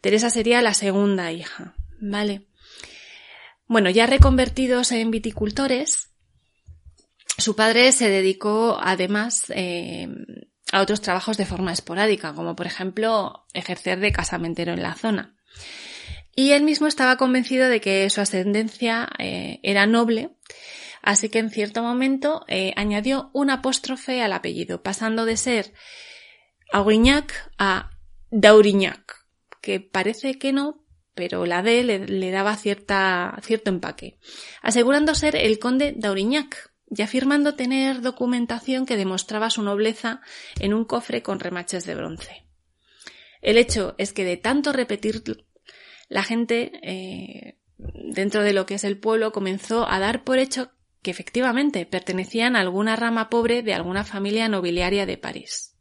[0.00, 2.48] Teresa sería la segunda hija, ¿vale?
[3.66, 6.10] Bueno, ya reconvertidos en viticultores,
[7.38, 10.08] su padre se dedicó además eh,
[10.72, 15.36] a otros trabajos de forma esporádica, como por ejemplo ejercer de casamentero en la zona.
[16.34, 20.30] Y él mismo estaba convencido de que su ascendencia eh, era noble,
[21.02, 25.74] así que en cierto momento eh, añadió un apóstrofe al apellido, pasando de ser
[26.72, 27.90] Aurignac a
[28.30, 29.26] Daurignac,
[29.60, 34.18] que parece que no, pero la D le, le daba cierta, cierto empaque,
[34.62, 40.20] asegurando ser el conde d'Aurignac, y afirmando tener documentación que demostraba su nobleza
[40.60, 42.44] en un cofre con remaches de bronce.
[43.40, 45.22] El hecho es que de tanto repetir
[46.08, 50.70] la gente eh, dentro de lo que es el pueblo comenzó a dar por hecho
[51.00, 55.74] que efectivamente pertenecían a alguna rama pobre de alguna familia nobiliaria de París.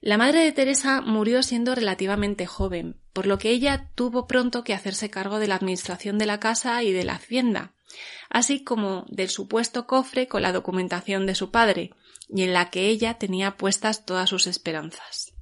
[0.00, 4.74] La madre de Teresa murió siendo relativamente joven, por lo que ella tuvo pronto que
[4.74, 7.74] hacerse cargo de la administración de la casa y de la hacienda,
[8.30, 11.90] así como del supuesto cofre con la documentación de su padre,
[12.28, 15.34] y en la que ella tenía puestas todas sus esperanzas.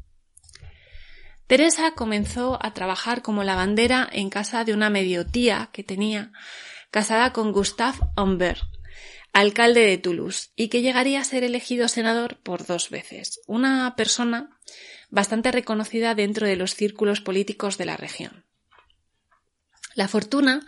[1.46, 6.32] Teresa comenzó a trabajar como lavandera en casa de una mediotía que tenía,
[6.90, 8.62] casada con Gustave Humbert,
[9.32, 14.58] alcalde de Toulouse, y que llegaría a ser elegido senador por dos veces, una persona
[15.10, 18.44] bastante reconocida dentro de los círculos políticos de la región.
[19.94, 20.60] La fortuna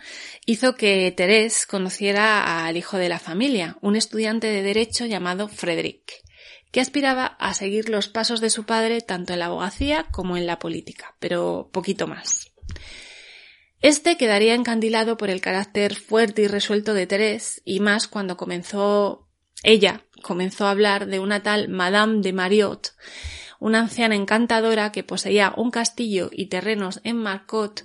[0.47, 6.23] hizo que Thérèse conociera al hijo de la familia, un estudiante de derecho llamado Frédéric,
[6.73, 10.47] que aspiraba a seguir los pasos de su padre tanto en la abogacía como en
[10.47, 12.53] la política, pero poquito más.
[13.81, 19.29] Este quedaría encandilado por el carácter fuerte y resuelto de Terés, y más cuando comenzó
[19.63, 22.95] ella comenzó a hablar de una tal Madame de Mariot,
[23.61, 27.85] una anciana encantadora que poseía un castillo y terrenos en Marcotte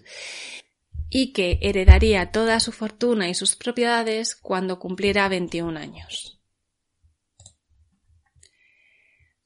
[1.10, 6.40] y que heredaría toda su fortuna y sus propiedades cuando cumpliera 21 años.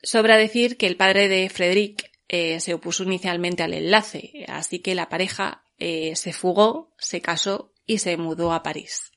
[0.04, 4.96] Sobra decir que el padre de Frederick eh, se opuso inicialmente al enlace, así que
[4.96, 9.12] la pareja eh, se fugó, se casó y se mudó a París.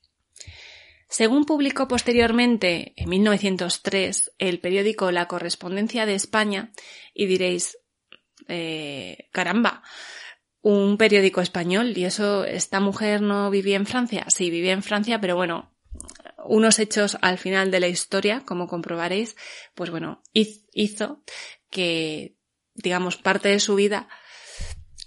[1.08, 6.72] Según publicó posteriormente, en 1903, el periódico La Correspondencia de España,
[7.14, 7.78] y diréis,
[8.48, 9.82] eh, caramba,
[10.64, 14.24] un periódico español, y eso, esta mujer no vivía en Francia.
[14.28, 15.70] Sí, vivía en Francia, pero bueno,
[16.46, 19.36] unos hechos al final de la historia, como comprobaréis,
[19.74, 21.22] pues bueno, hizo
[21.68, 22.38] que,
[22.74, 24.08] digamos, parte de su vida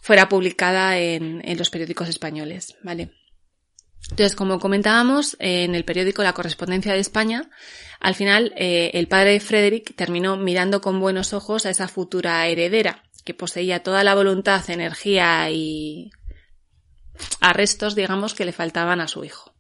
[0.04, 3.14] fuera publicada en, los periódicos españoles, ¿vale?
[4.12, 7.50] Entonces, como comentábamos, en el periódico La Correspondencia de España,
[8.00, 12.46] al final eh, el padre de Frederick terminó mirando con buenos ojos a esa futura
[12.46, 16.12] heredera, que poseía toda la voluntad, energía y
[17.42, 19.54] arrestos, digamos, que le faltaban a su hijo.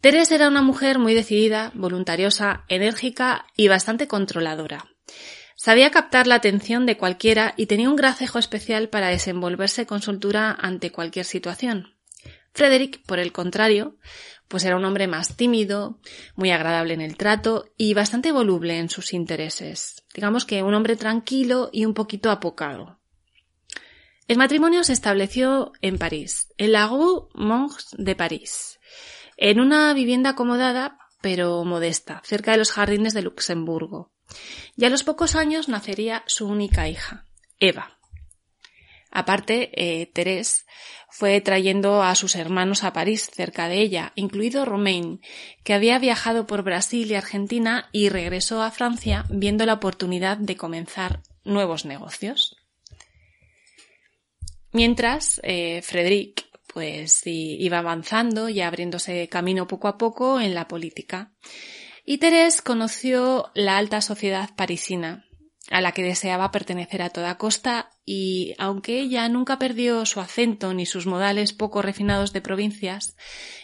[0.00, 4.84] Teresa era una mujer muy decidida, voluntariosa, enérgica y bastante controladora.
[5.56, 10.56] Sabía captar la atención de cualquiera y tenía un gracejo especial para desenvolverse con soltura
[10.56, 11.96] ante cualquier situación.
[12.52, 13.96] Frederick, por el contrario,
[14.48, 15.98] pues era un hombre más tímido,
[16.36, 20.04] muy agradable en el trato y bastante voluble en sus intereses.
[20.14, 22.98] Digamos que un hombre tranquilo y un poquito apocado.
[24.26, 28.80] El matrimonio se estableció en París, en la Rue Monge de París,
[29.36, 34.12] en una vivienda acomodada pero modesta, cerca de los jardines de Luxemburgo.
[34.76, 37.24] Y a los pocos años nacería su única hija,
[37.58, 37.93] Eva.
[39.14, 40.64] Aparte, eh, Thérèse
[41.08, 45.20] fue trayendo a sus hermanos a París, cerca de ella, incluido Romain,
[45.62, 50.56] que había viajado por Brasil y Argentina y regresó a Francia viendo la oportunidad de
[50.56, 52.56] comenzar nuevos negocios.
[54.72, 61.32] Mientras, eh, Frédéric pues iba avanzando y abriéndose camino poco a poco en la política.
[62.04, 65.23] Y Thérèse conoció la alta sociedad parisina,
[65.70, 70.74] a la que deseaba pertenecer a toda costa y, aunque ella nunca perdió su acento
[70.74, 73.16] ni sus modales poco refinados de provincias,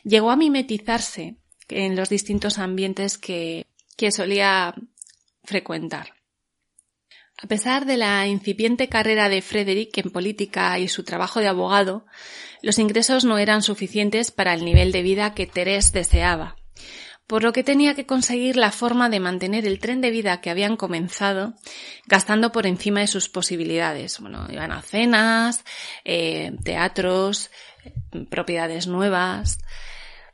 [0.02, 1.36] llegó a mimetizarse
[1.68, 4.74] en los distintos ambientes que, que solía
[5.44, 6.14] frecuentar.
[7.42, 12.06] A pesar de la incipiente carrera de Frederick en política y su trabajo de abogado,
[12.60, 16.56] los ingresos no eran suficientes para el nivel de vida que Terés deseaba
[17.30, 20.50] por lo que tenía que conseguir la forma de mantener el tren de vida que
[20.50, 21.54] habían comenzado,
[22.08, 24.18] gastando por encima de sus posibilidades.
[24.18, 25.64] Bueno, iban a cenas,
[26.04, 27.52] eh, teatros,
[28.30, 29.60] propiedades nuevas.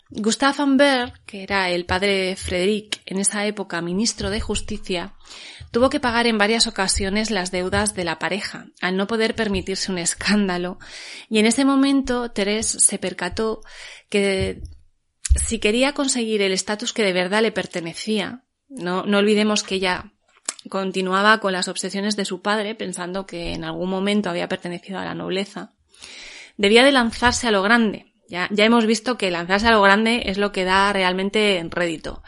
[0.08, 5.12] Gustave Ambert, que era el padre de Frédéric, en esa época ministro de Justicia,
[5.72, 9.92] tuvo que pagar en varias ocasiones las deudas de la pareja, al no poder permitirse
[9.92, 10.78] un escándalo,
[11.28, 13.60] y en ese momento Thérèse se percató
[14.08, 14.62] que
[15.36, 20.12] si quería conseguir el estatus que de verdad le pertenecía, no, no olvidemos que ella
[20.68, 25.04] continuaba con las obsesiones de su padre, pensando que en algún momento había pertenecido a
[25.04, 25.74] la nobleza,
[26.56, 28.12] debía de lanzarse a lo grande.
[28.28, 32.22] Ya, ya hemos visto que lanzarse a lo grande es lo que da realmente rédito.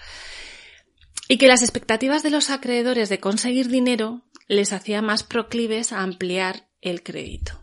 [1.29, 6.03] Y que las expectativas de los acreedores de conseguir dinero les hacía más proclives a
[6.03, 7.61] ampliar el crédito.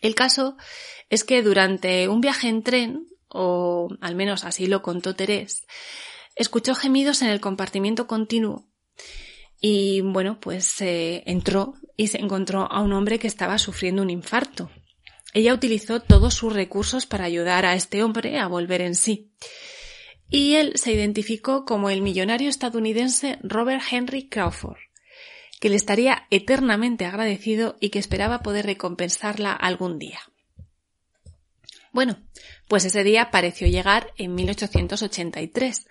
[0.00, 0.56] El caso
[1.10, 5.66] es que durante un viaje en tren, o al menos así lo contó Terés,
[6.36, 8.68] escuchó gemidos en el compartimiento continuo
[9.60, 14.10] y bueno, pues eh, entró y se encontró a un hombre que estaba sufriendo un
[14.10, 14.70] infarto.
[15.34, 19.32] Ella utilizó todos sus recursos para ayudar a este hombre a volver en sí.
[20.30, 24.78] Y él se identificó como el millonario estadounidense Robert Henry Crawford,
[25.60, 30.20] que le estaría eternamente agradecido y que esperaba poder recompensarla algún día.
[31.92, 32.18] Bueno,
[32.68, 35.88] pues ese día pareció llegar en 1883,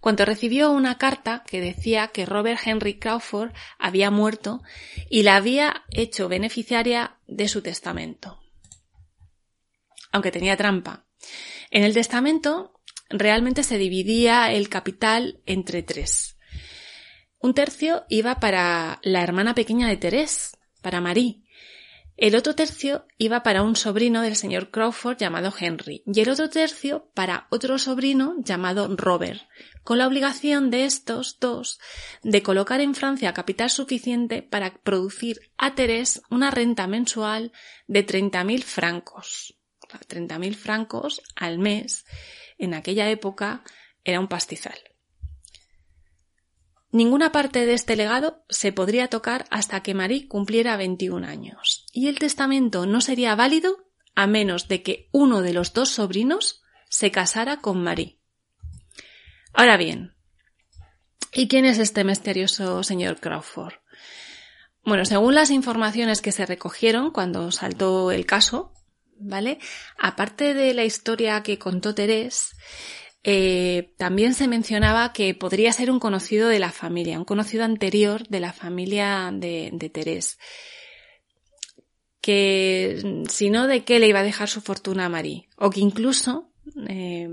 [0.00, 4.62] cuando recibió una carta que decía que Robert Henry Crawford había muerto
[5.10, 8.40] y la había hecho beneficiaria de su testamento.
[10.12, 11.06] Aunque tenía trampa.
[11.70, 16.36] En el testamento realmente se dividía el capital entre tres.
[17.38, 21.42] Un tercio iba para la hermana pequeña de Terés, para Marie,
[22.18, 26.50] el otro tercio iba para un sobrino del señor Crawford llamado Henry y el otro
[26.50, 29.40] tercio para otro sobrino llamado Robert,
[29.84, 31.78] con la obligación de estos dos
[32.24, 37.52] de colocar en Francia capital suficiente para producir a Terés una renta mensual
[37.86, 39.56] de 30.000 francos.
[39.88, 42.04] 30.000 francos al mes
[42.58, 43.62] en aquella época
[44.02, 44.87] era un pastizal.
[46.90, 52.08] Ninguna parte de este legado se podría tocar hasta que Marie cumpliera 21 años, y
[52.08, 53.84] el testamento no sería válido
[54.14, 58.18] a menos de que uno de los dos sobrinos se casara con Marie.
[59.52, 60.14] Ahora bien,
[61.32, 63.74] ¿y quién es este misterioso señor Crawford?
[64.82, 68.72] Bueno, según las informaciones que se recogieron cuando saltó el caso,
[69.18, 69.58] ¿vale?
[69.98, 72.56] Aparte de la historia que contó Terés,
[73.30, 78.26] eh, también se mencionaba que podría ser un conocido de la familia, un conocido anterior
[78.28, 80.24] de la familia de, de.
[82.22, 85.46] Que si no, ¿de qué le iba a dejar su fortuna a Marie?
[85.58, 86.50] O que incluso
[86.88, 87.28] eh,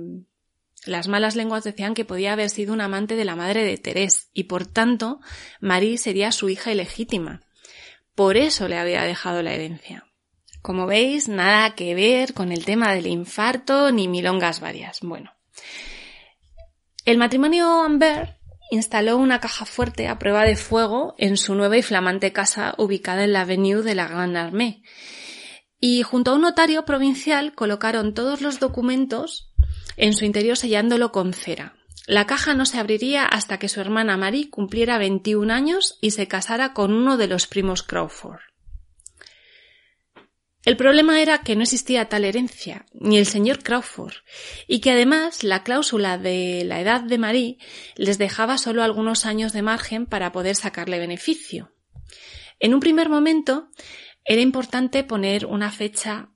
[0.85, 4.29] las malas lenguas decían que podía haber sido un amante de la madre de Terés
[4.33, 5.21] y por tanto
[5.61, 7.39] Marie sería su hija ilegítima.
[8.15, 10.05] Por eso le había dejado la herencia.
[10.61, 14.99] Como veis, nada que ver con el tema del infarto ni milongas varias.
[15.01, 15.34] Bueno.
[17.05, 18.39] El matrimonio Amber
[18.71, 23.23] instaló una caja fuerte a prueba de fuego en su nueva y flamante casa ubicada
[23.23, 24.81] en la Avenue de la Grande Armée.
[25.79, 29.53] Y junto a un notario provincial colocaron todos los documentos
[29.97, 31.75] en su interior sellándolo con cera.
[32.07, 36.27] La caja no se abriría hasta que su hermana Marie cumpliera 21 años y se
[36.27, 38.39] casara con uno de los primos Crawford.
[40.65, 44.15] El problema era que no existía tal herencia, ni el señor Crawford,
[44.67, 47.59] y que además la cláusula de la edad de Marie
[47.95, 51.71] les dejaba solo algunos años de margen para poder sacarle beneficio.
[52.59, 53.69] En un primer momento
[54.23, 56.31] era importante poner una fecha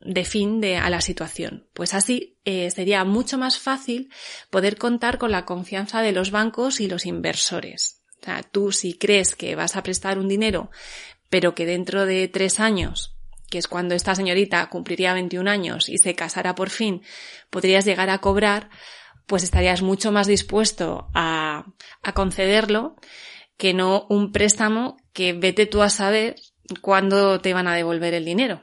[0.00, 4.10] de fin de, a la situación, pues así eh, sería mucho más fácil
[4.48, 8.02] poder contar con la confianza de los bancos y los inversores.
[8.22, 10.70] O sea, tú si crees que vas a prestar un dinero,
[11.28, 13.15] pero que dentro de tres años
[13.50, 17.02] que es cuando esta señorita cumpliría 21 años y se casara por fin,
[17.50, 18.70] podrías llegar a cobrar,
[19.26, 21.66] pues estarías mucho más dispuesto a,
[22.02, 22.96] a concederlo
[23.56, 26.36] que no un préstamo que vete tú a saber
[26.80, 28.62] cuándo te van a devolver el dinero.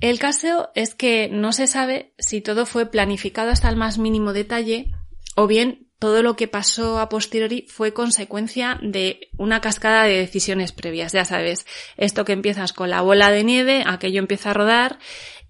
[0.00, 4.32] El caso es que no se sabe si todo fue planificado hasta el más mínimo
[4.32, 4.90] detalle
[5.36, 10.72] o bien todo lo que pasó a posteriori fue consecuencia de una cascada de decisiones
[10.72, 11.12] previas.
[11.12, 11.66] Ya sabes,
[11.98, 14.98] esto que empiezas con la bola de nieve, aquello empieza a rodar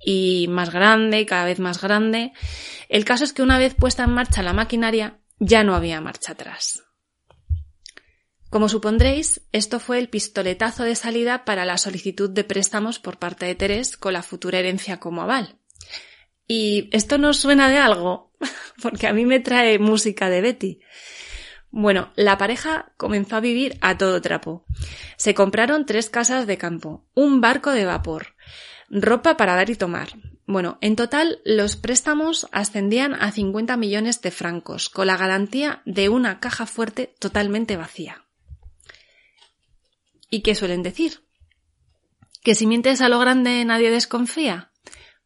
[0.05, 2.33] y más grande, cada vez más grande.
[2.89, 6.33] El caso es que una vez puesta en marcha la maquinaria, ya no había marcha
[6.33, 6.83] atrás.
[8.51, 13.47] Como supondréis, esto fue el pistoletazo de salida para la solicitud de préstamos por parte
[13.47, 15.60] de Terés con la futura herencia como aval.
[16.53, 18.33] ¿Y esto nos suena de algo?
[18.83, 20.81] Porque a mí me trae música de Betty.
[21.71, 24.65] Bueno, la pareja comenzó a vivir a todo trapo.
[25.17, 28.35] Se compraron tres casas de campo, un barco de vapor,
[28.89, 30.09] ropa para dar y tomar.
[30.45, 36.09] Bueno, en total los préstamos ascendían a 50 millones de francos, con la garantía de
[36.09, 38.25] una caja fuerte totalmente vacía.
[40.31, 41.23] ¿Y qué suelen decir?
[42.43, 44.70] ¿Que si mientes a lo grande nadie desconfía?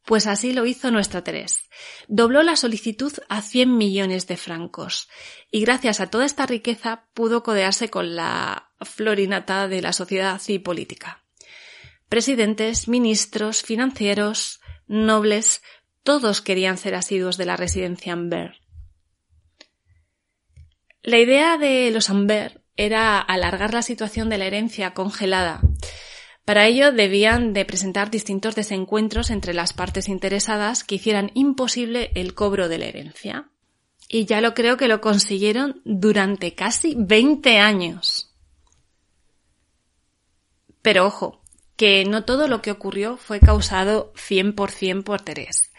[0.04, 1.62] Pues así lo hizo nuestra Terés.
[2.08, 5.08] Dobló la solicitud a 100 millones de francos
[5.50, 10.58] y gracias a toda esta riqueza pudo codearse con la florinata de la sociedad y
[10.58, 11.24] política.
[12.10, 15.62] Presidentes, ministros, financieros, nobles,
[16.02, 18.60] todos querían ser asiduos de la residencia Amber.
[21.02, 25.62] La idea de los Amber era alargar la situación de la herencia congelada
[26.44, 32.34] para ello debían de presentar distintos desencuentros entre las partes interesadas que hicieran imposible el
[32.34, 33.48] cobro de la herencia.
[34.08, 38.34] Y ya lo creo que lo consiguieron durante casi 20 años.
[40.82, 41.42] Pero ojo,
[41.76, 45.72] que no todo lo que ocurrió fue causado 100% por Terés.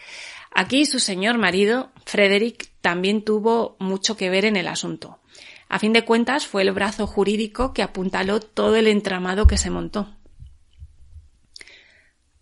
[0.52, 5.20] Aquí su señor marido, Frederick, también tuvo mucho que ver en el asunto.
[5.68, 9.70] A fin de cuentas, fue el brazo jurídico que apuntaló todo el entramado que se
[9.70, 10.15] montó.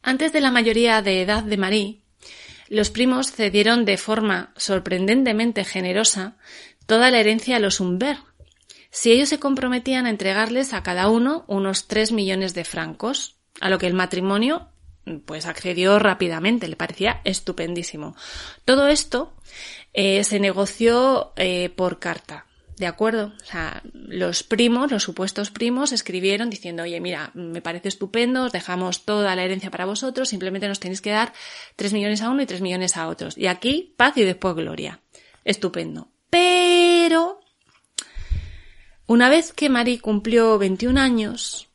[0.07, 2.00] Antes de la mayoría de edad de Marie,
[2.68, 6.36] los primos cedieron de forma sorprendentemente generosa
[6.86, 8.20] toda la herencia a los Humbert,
[8.90, 13.70] si ellos se comprometían a entregarles a cada uno unos tres millones de francos, a
[13.70, 14.68] lo que el matrimonio
[15.24, 18.14] pues accedió rápidamente, le parecía estupendísimo.
[18.66, 19.32] Todo esto
[19.94, 22.46] eh, se negoció eh, por carta,
[22.76, 23.32] ¿De acuerdo?
[23.40, 28.52] O sea, los primos, los supuestos primos, escribieron diciendo, oye, mira, me parece estupendo, os
[28.52, 31.32] dejamos toda la herencia para vosotros, simplemente nos tenéis que dar
[31.76, 33.38] tres millones a uno y tres millones a otros.
[33.38, 35.00] Y aquí, paz y después gloria.
[35.44, 36.08] Estupendo.
[36.30, 37.40] Pero,
[39.06, 41.68] una vez que Marie cumplió 21 años,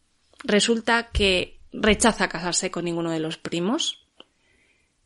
[0.43, 4.05] resulta que rechaza casarse con ninguno de los primos.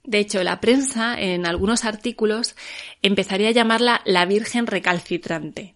[0.04, 2.56] De hecho, la prensa, en algunos artículos,
[3.04, 5.76] empezaría a llamarla la Virgen recalcitrante.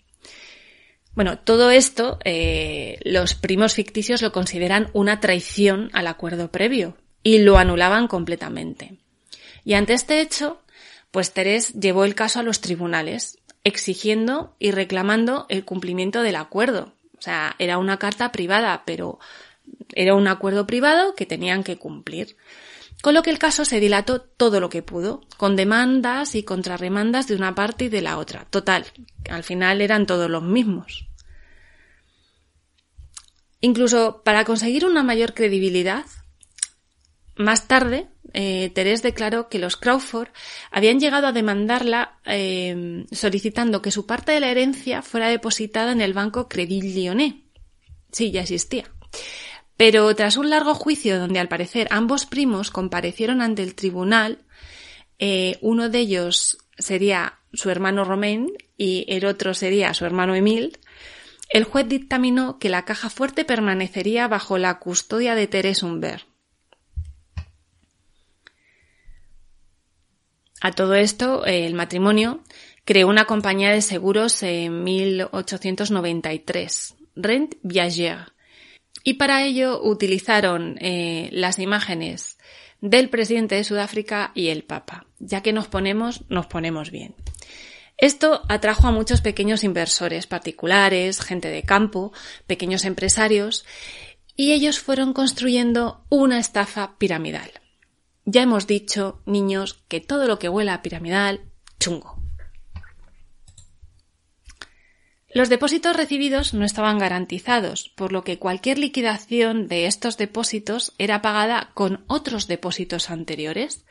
[1.18, 7.40] Bueno, todo esto eh, los primos ficticios lo consideran una traición al acuerdo previo y
[7.40, 9.00] lo anulaban completamente.
[9.66, 10.62] Y ante este hecho,
[11.10, 16.94] pues Terés llevó el caso a los tribunales, exigiendo y reclamando el cumplimiento del acuerdo.
[17.18, 19.18] O sea, era una carta privada, pero
[19.96, 22.38] era un acuerdo privado que tenían que cumplir.
[23.02, 27.28] Con lo que el caso se dilató todo lo que pudo, con demandas y contrarremandas
[27.28, 28.46] de una parte y de la otra.
[28.50, 28.86] Total,
[29.30, 31.08] al final eran todos los mismos.
[33.62, 36.06] Incluso para conseguir una mayor credibilidad,
[37.36, 40.30] más tarde, eh, Terés declaró que los Crawford
[40.72, 46.02] habían llegado a demandarla eh, solicitando que su parte de la herencia fuera depositada en
[46.02, 47.36] el banco Credit Lyonnais.
[48.12, 48.86] Sí, ya existía.
[49.78, 54.40] Pero tras un largo juicio donde al parecer ambos primos comparecieron ante el tribunal,
[55.20, 60.80] eh, uno de ellos sería su hermano Romain y el otro sería su hermano Emil,
[61.50, 66.26] el juez dictaminó que la caja fuerte permanecería bajo la custodia de Thérèse Humbert.
[70.60, 72.44] A todo esto, el matrimonio
[72.84, 78.34] creó una compañía de seguros en 1893, Rent Viager,
[79.08, 82.38] y para ello utilizaron eh, las imágenes
[82.82, 85.06] del presidente de Sudáfrica y el Papa.
[85.18, 87.16] Ya que nos ponemos, nos ponemos bien.
[87.96, 92.12] Esto atrajo a muchos pequeños inversores particulares, gente de campo,
[92.48, 93.64] pequeños empresarios,
[94.36, 97.50] y ellos fueron construyendo una estafa piramidal.
[98.26, 101.44] Ya hemos dicho, niños, que todo lo que huela a piramidal,
[101.80, 102.27] chungo.
[105.38, 111.22] Los depósitos recibidos no estaban garantizados, por lo que cualquier liquidación de estos depósitos era
[111.22, 113.86] pagada con otros depósitos anteriores.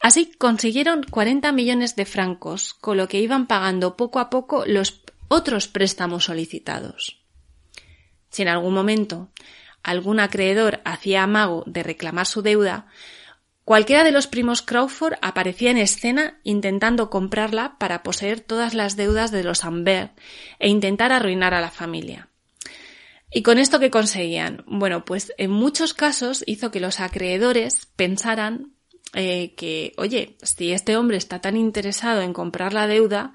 [0.00, 5.02] Así consiguieron 40 millones de francos, con lo que iban pagando poco a poco los
[5.28, 7.22] otros préstamos solicitados.
[8.30, 9.30] Si en algún momento
[9.82, 12.86] algún acreedor hacía amago de reclamar su deuda,
[13.64, 19.30] Cualquiera de los primos Crawford aparecía en escena intentando comprarla para poseer todas las deudas
[19.30, 20.18] de los Ambert
[20.58, 22.28] e intentar arruinar a la familia.
[23.30, 24.64] ¿Y con esto qué conseguían?
[24.66, 28.74] Bueno, pues en muchos casos hizo que los acreedores pensaran
[29.14, 33.32] eh, que, oye, si este hombre está tan interesado en comprar la deuda,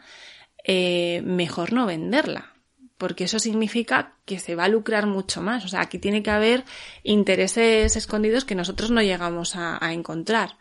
[0.66, 2.57] eh, mejor no venderla
[2.98, 5.66] porque eso significa que se va a lucrar mucho más.
[5.66, 6.64] O sea, aquí tiene que haber
[7.04, 10.58] intereses escondidos que nosotros no llegamos a, encontrar.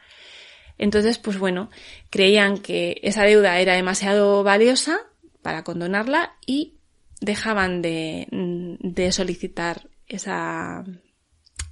[0.78, 1.70] Entonces, pues bueno,
[2.10, 4.98] creían que esa deuda era demasiado valiosa
[5.42, 6.74] para condonarla y
[7.20, 10.84] dejaban de, de solicitar esa,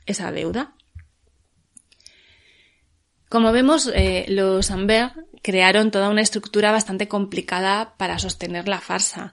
[0.07, 0.75] esa deuda.
[3.29, 5.11] Como vemos, eh, los Amber
[5.43, 9.33] crearon toda una estructura bastante complicada para sostener la farsa.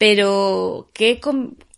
[0.00, 1.20] Pero, ¿qué,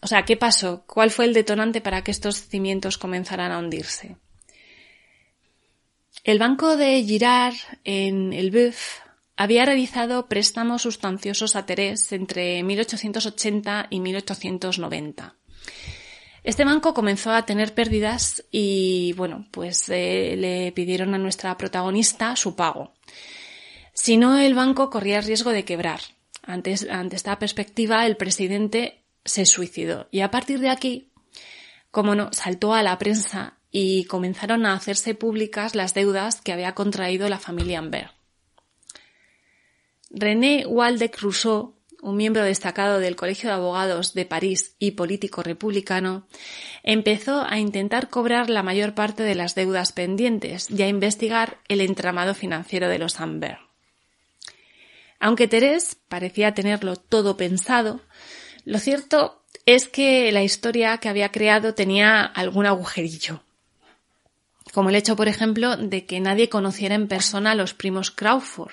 [0.01, 0.85] o sea, ¿qué pasó?
[0.87, 4.14] ¿Cuál fue el detonante para que estos cimientos comenzaran a hundirse?
[6.23, 9.01] El banco de Girard en el Boeuf
[9.35, 15.37] había realizado préstamos sustanciosos a Terés entre 1880 y 1890.
[16.45, 22.37] Este banco comenzó a tener pérdidas y, bueno, pues eh, le pidieron a nuestra protagonista
[22.37, 22.95] su pago.
[23.95, 26.03] Si no, el banco corría el riesgo de quebrar.
[26.43, 30.09] Ante, esta perspectiva, el presidente se suicidó.
[30.11, 31.12] Y a partir de aquí,
[31.90, 36.74] como no, saltó a la prensa y comenzaron a hacerse públicas las deudas que había
[36.74, 38.11] contraído la familia Amber.
[40.11, 46.26] René Waldeck Rousseau, un miembro destacado del Colegio de Abogados de París y político republicano,
[46.82, 51.80] empezó a intentar cobrar la mayor parte de las deudas pendientes y a investigar el
[51.80, 53.59] entramado financiero de los Amber.
[55.23, 58.01] Aunque Terés parecía tenerlo todo pensado,
[58.64, 63.41] lo cierto es que la historia que había creado tenía algún agujerillo.
[64.75, 68.73] Como el hecho, por ejemplo, de que nadie conociera en persona a los primos Crawford.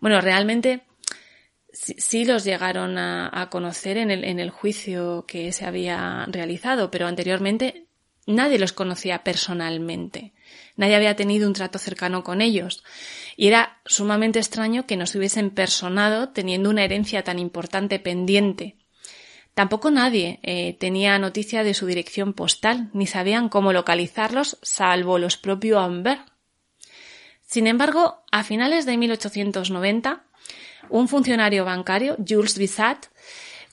[0.00, 0.86] Bueno, realmente
[1.70, 7.06] sí, los llegaron a, conocer en el, en el juicio que se había realizado, pero
[7.06, 7.84] anteriormente
[8.26, 10.32] nadie los conocía personalmente.
[10.76, 12.84] Nadie había tenido un trato cercano con ellos.
[13.36, 18.76] Y era sumamente extraño que no se hubiesen personado teniendo una herencia tan importante pendiente.
[19.54, 25.36] Tampoco nadie eh, tenía noticia de su dirección postal, ni sabían cómo localizarlos, salvo los
[25.36, 26.20] propios Amber.
[27.44, 30.22] Sin embargo, a finales de 1890,
[30.90, 33.06] un funcionario bancario, Jules Bissat,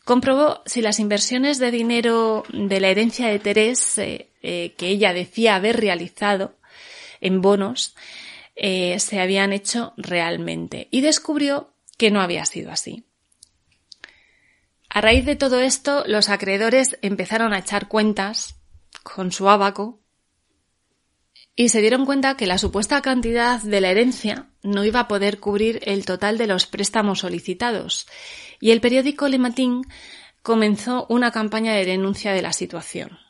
[0.05, 5.13] comprobó si las inversiones de dinero de la herencia de Teresa eh, eh, que ella
[5.13, 6.55] decía haber realizado
[7.25, 7.95] en bonos
[8.55, 13.05] eh, se habían hecho realmente y descubrió que no había sido así.
[14.89, 18.55] A raíz de todo esto, los acreedores empezaron a echar cuentas
[19.03, 19.99] con su abaco
[21.55, 25.39] y se dieron cuenta que la supuesta cantidad de la herencia no iba a poder
[25.39, 28.07] cubrir el total de los préstamos solicitados
[28.59, 29.81] y el periódico Le Matin
[30.43, 33.24] comenzó una campaña de denuncia de la situación.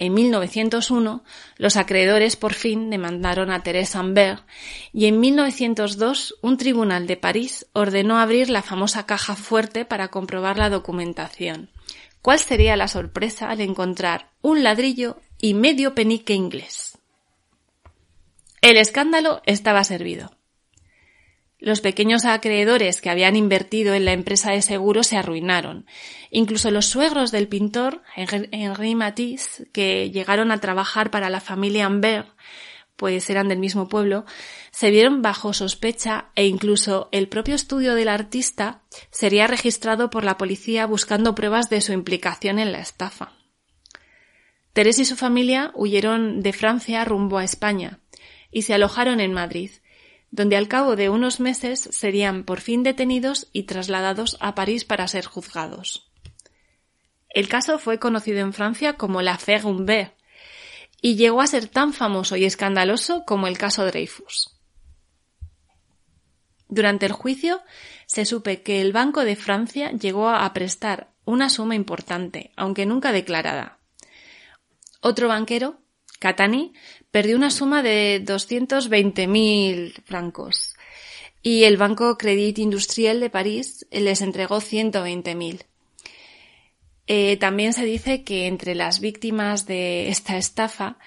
[0.00, 1.24] En 1901,
[1.56, 4.46] los acreedores por fin demandaron a Thérèse Ambert
[4.92, 10.56] y en 1902 un tribunal de París ordenó abrir la famosa caja fuerte para comprobar
[10.56, 11.70] la documentación.
[12.22, 16.96] ¿Cuál sería la sorpresa al encontrar un ladrillo y medio penique inglés?
[18.60, 20.37] El escándalo estaba servido.
[21.60, 25.86] Los pequeños acreedores que habían invertido en la empresa de seguros se arruinaron.
[26.30, 32.28] Incluso los suegros del pintor, Henri Matisse, que llegaron a trabajar para la familia Ambert,
[32.94, 34.24] pues eran del mismo pueblo,
[34.72, 40.36] se vieron bajo sospecha e incluso el propio estudio del artista sería registrado por la
[40.36, 43.32] policía buscando pruebas de su implicación en la estafa.
[44.72, 48.00] Teresa y su familia huyeron de Francia rumbo a España
[48.50, 49.70] y se alojaron en Madrid,
[50.30, 55.08] donde al cabo de unos meses serían por fin detenidos y trasladados a París para
[55.08, 56.10] ser juzgados.
[57.28, 60.14] El caso fue conocido en Francia como la Affaire Humbert
[61.00, 64.54] y llegó a ser tan famoso y escandaloso como el caso Dreyfus.
[66.68, 67.62] Durante el juicio
[68.06, 73.12] se supe que el Banco de Francia llegó a prestar una suma importante, aunque nunca
[73.12, 73.78] declarada.
[75.00, 75.78] Otro banquero,
[76.18, 76.72] Catani,
[77.10, 80.76] perdió una suma de 220.000 francos
[81.42, 85.64] y el Banco Crédit Industriel de París les entregó 120.000.
[87.10, 90.98] Eh, también se dice que entre las víctimas de esta estafa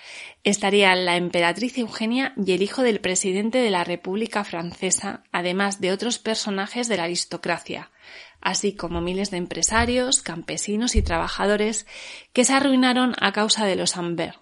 [0.43, 5.91] estarían la emperatriz Eugenia y el hijo del presidente de la República Francesa, además de
[5.91, 7.91] otros personajes de la aristocracia,
[8.41, 11.85] así como miles de empresarios, campesinos y trabajadores
[12.33, 14.39] que se arruinaron a causa de los Amber.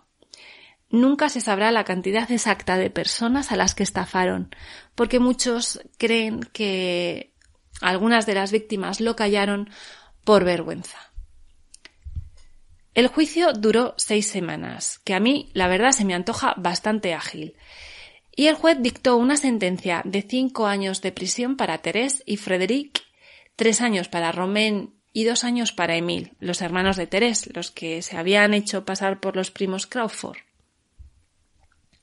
[0.89, 4.55] Nunca se sabrá la cantidad exacta de personas a las que estafaron,
[4.95, 7.33] porque muchos creen que
[7.79, 9.69] algunas de las víctimas lo callaron
[10.23, 10.97] por vergüenza.
[12.95, 17.55] El juicio duró seis semanas, que a mí la verdad se me antoja bastante ágil.
[18.35, 23.01] Y el juez dictó una sentencia de cinco años de prisión para Thérèse y Frédéric,
[23.55, 28.01] tres años para Romain y dos años para Emile, los hermanos de Thérèse, los que
[28.01, 30.48] se habían hecho pasar por los primos Crawford.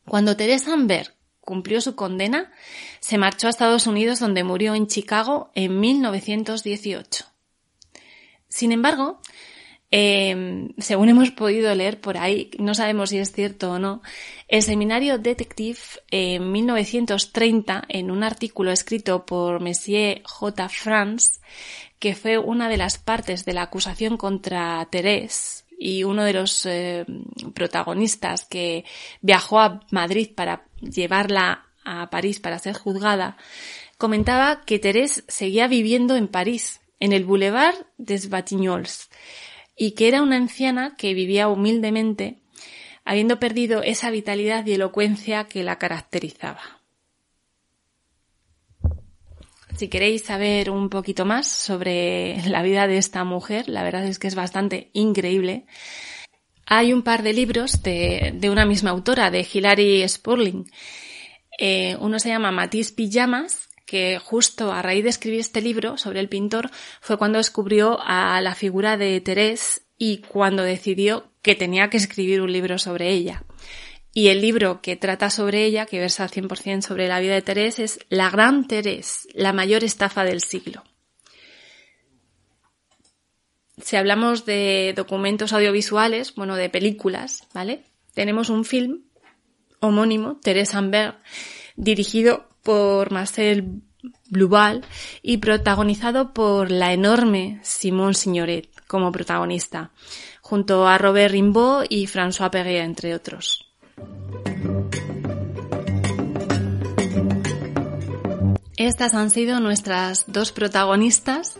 [0.08, 2.52] Cuando Teresa Amber cumplió su condena,
[3.00, 7.24] se marchó a Estados Unidos donde murió en Chicago en 1918.
[8.48, 9.20] Sin embargo,
[9.90, 14.02] em, según hemos podido leer por ahí, no sabemos si es cierto o no,
[14.48, 15.78] el seminario Detective
[16.10, 20.68] en 1930, en un artículo escrito por Monsieur J.
[20.68, 21.40] France,
[21.98, 26.66] que fue una de las partes de la acusación contra Thérèse, y uno de los
[26.66, 27.04] eh,
[27.54, 28.84] protagonistas que
[29.20, 33.36] viajó a Madrid para llevarla a París para ser juzgada,
[33.98, 39.08] comentaba que Thérèse seguía viviendo en París, en el Boulevard des Batignolles,
[39.76, 42.38] y que era una anciana que vivía humildemente,
[43.04, 46.75] habiendo perdido esa vitalidad y elocuencia que la caracterizaba.
[49.76, 54.18] Si queréis saber un poquito más sobre la vida de esta mujer, la verdad es
[54.18, 55.66] que es bastante increíble.
[56.64, 60.64] Hay un par de libros de, una misma autora, de Hilary Spurling.
[61.58, 66.20] Eh, uno se llama Matisse Pijamas, que justo a raíz de escribir este libro sobre
[66.20, 66.70] el pintor
[67.02, 72.40] fue cuando descubrió a la figura de Thérèse y cuando decidió que tenía que escribir
[72.40, 73.44] un libro sobre ella.
[74.16, 77.82] Y el libro que trata sobre ella, que versa 100% sobre la vida de Teresa,
[77.82, 80.82] es La Gran Teresa, la mayor estafa del siglo.
[83.76, 87.84] Si hablamos de documentos audiovisuales, bueno, de películas, ¿vale?
[88.14, 89.02] Tenemos un film
[89.80, 91.16] homónimo, Teresa Amber,
[91.76, 93.82] dirigido por Marcel
[94.30, 94.82] Blubal
[95.20, 99.90] y protagonizado por la enorme Simone Signoret como protagonista,
[100.40, 103.65] junto a Robert Rimbaud y François Perrier, entre otros.
[108.76, 111.58] Estas han sido nuestras dos protagonistas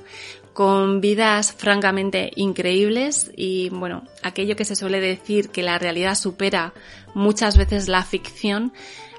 [0.53, 6.73] con vidas francamente increíbles y bueno, aquello que se suele decir que la realidad supera
[7.15, 8.73] muchas veces la ficción,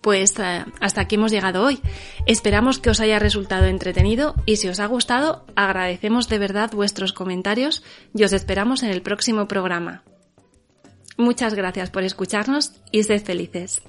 [0.00, 1.80] Pues eh, hasta aquí hemos llegado hoy.
[2.26, 7.12] Esperamos que os haya resultado entretenido y si os ha gustado, agradecemos de verdad vuestros
[7.12, 7.82] comentarios
[8.14, 10.04] y os esperamos en el próximo programa.
[11.16, 13.82] Muchas gracias por escucharnos y sed felices.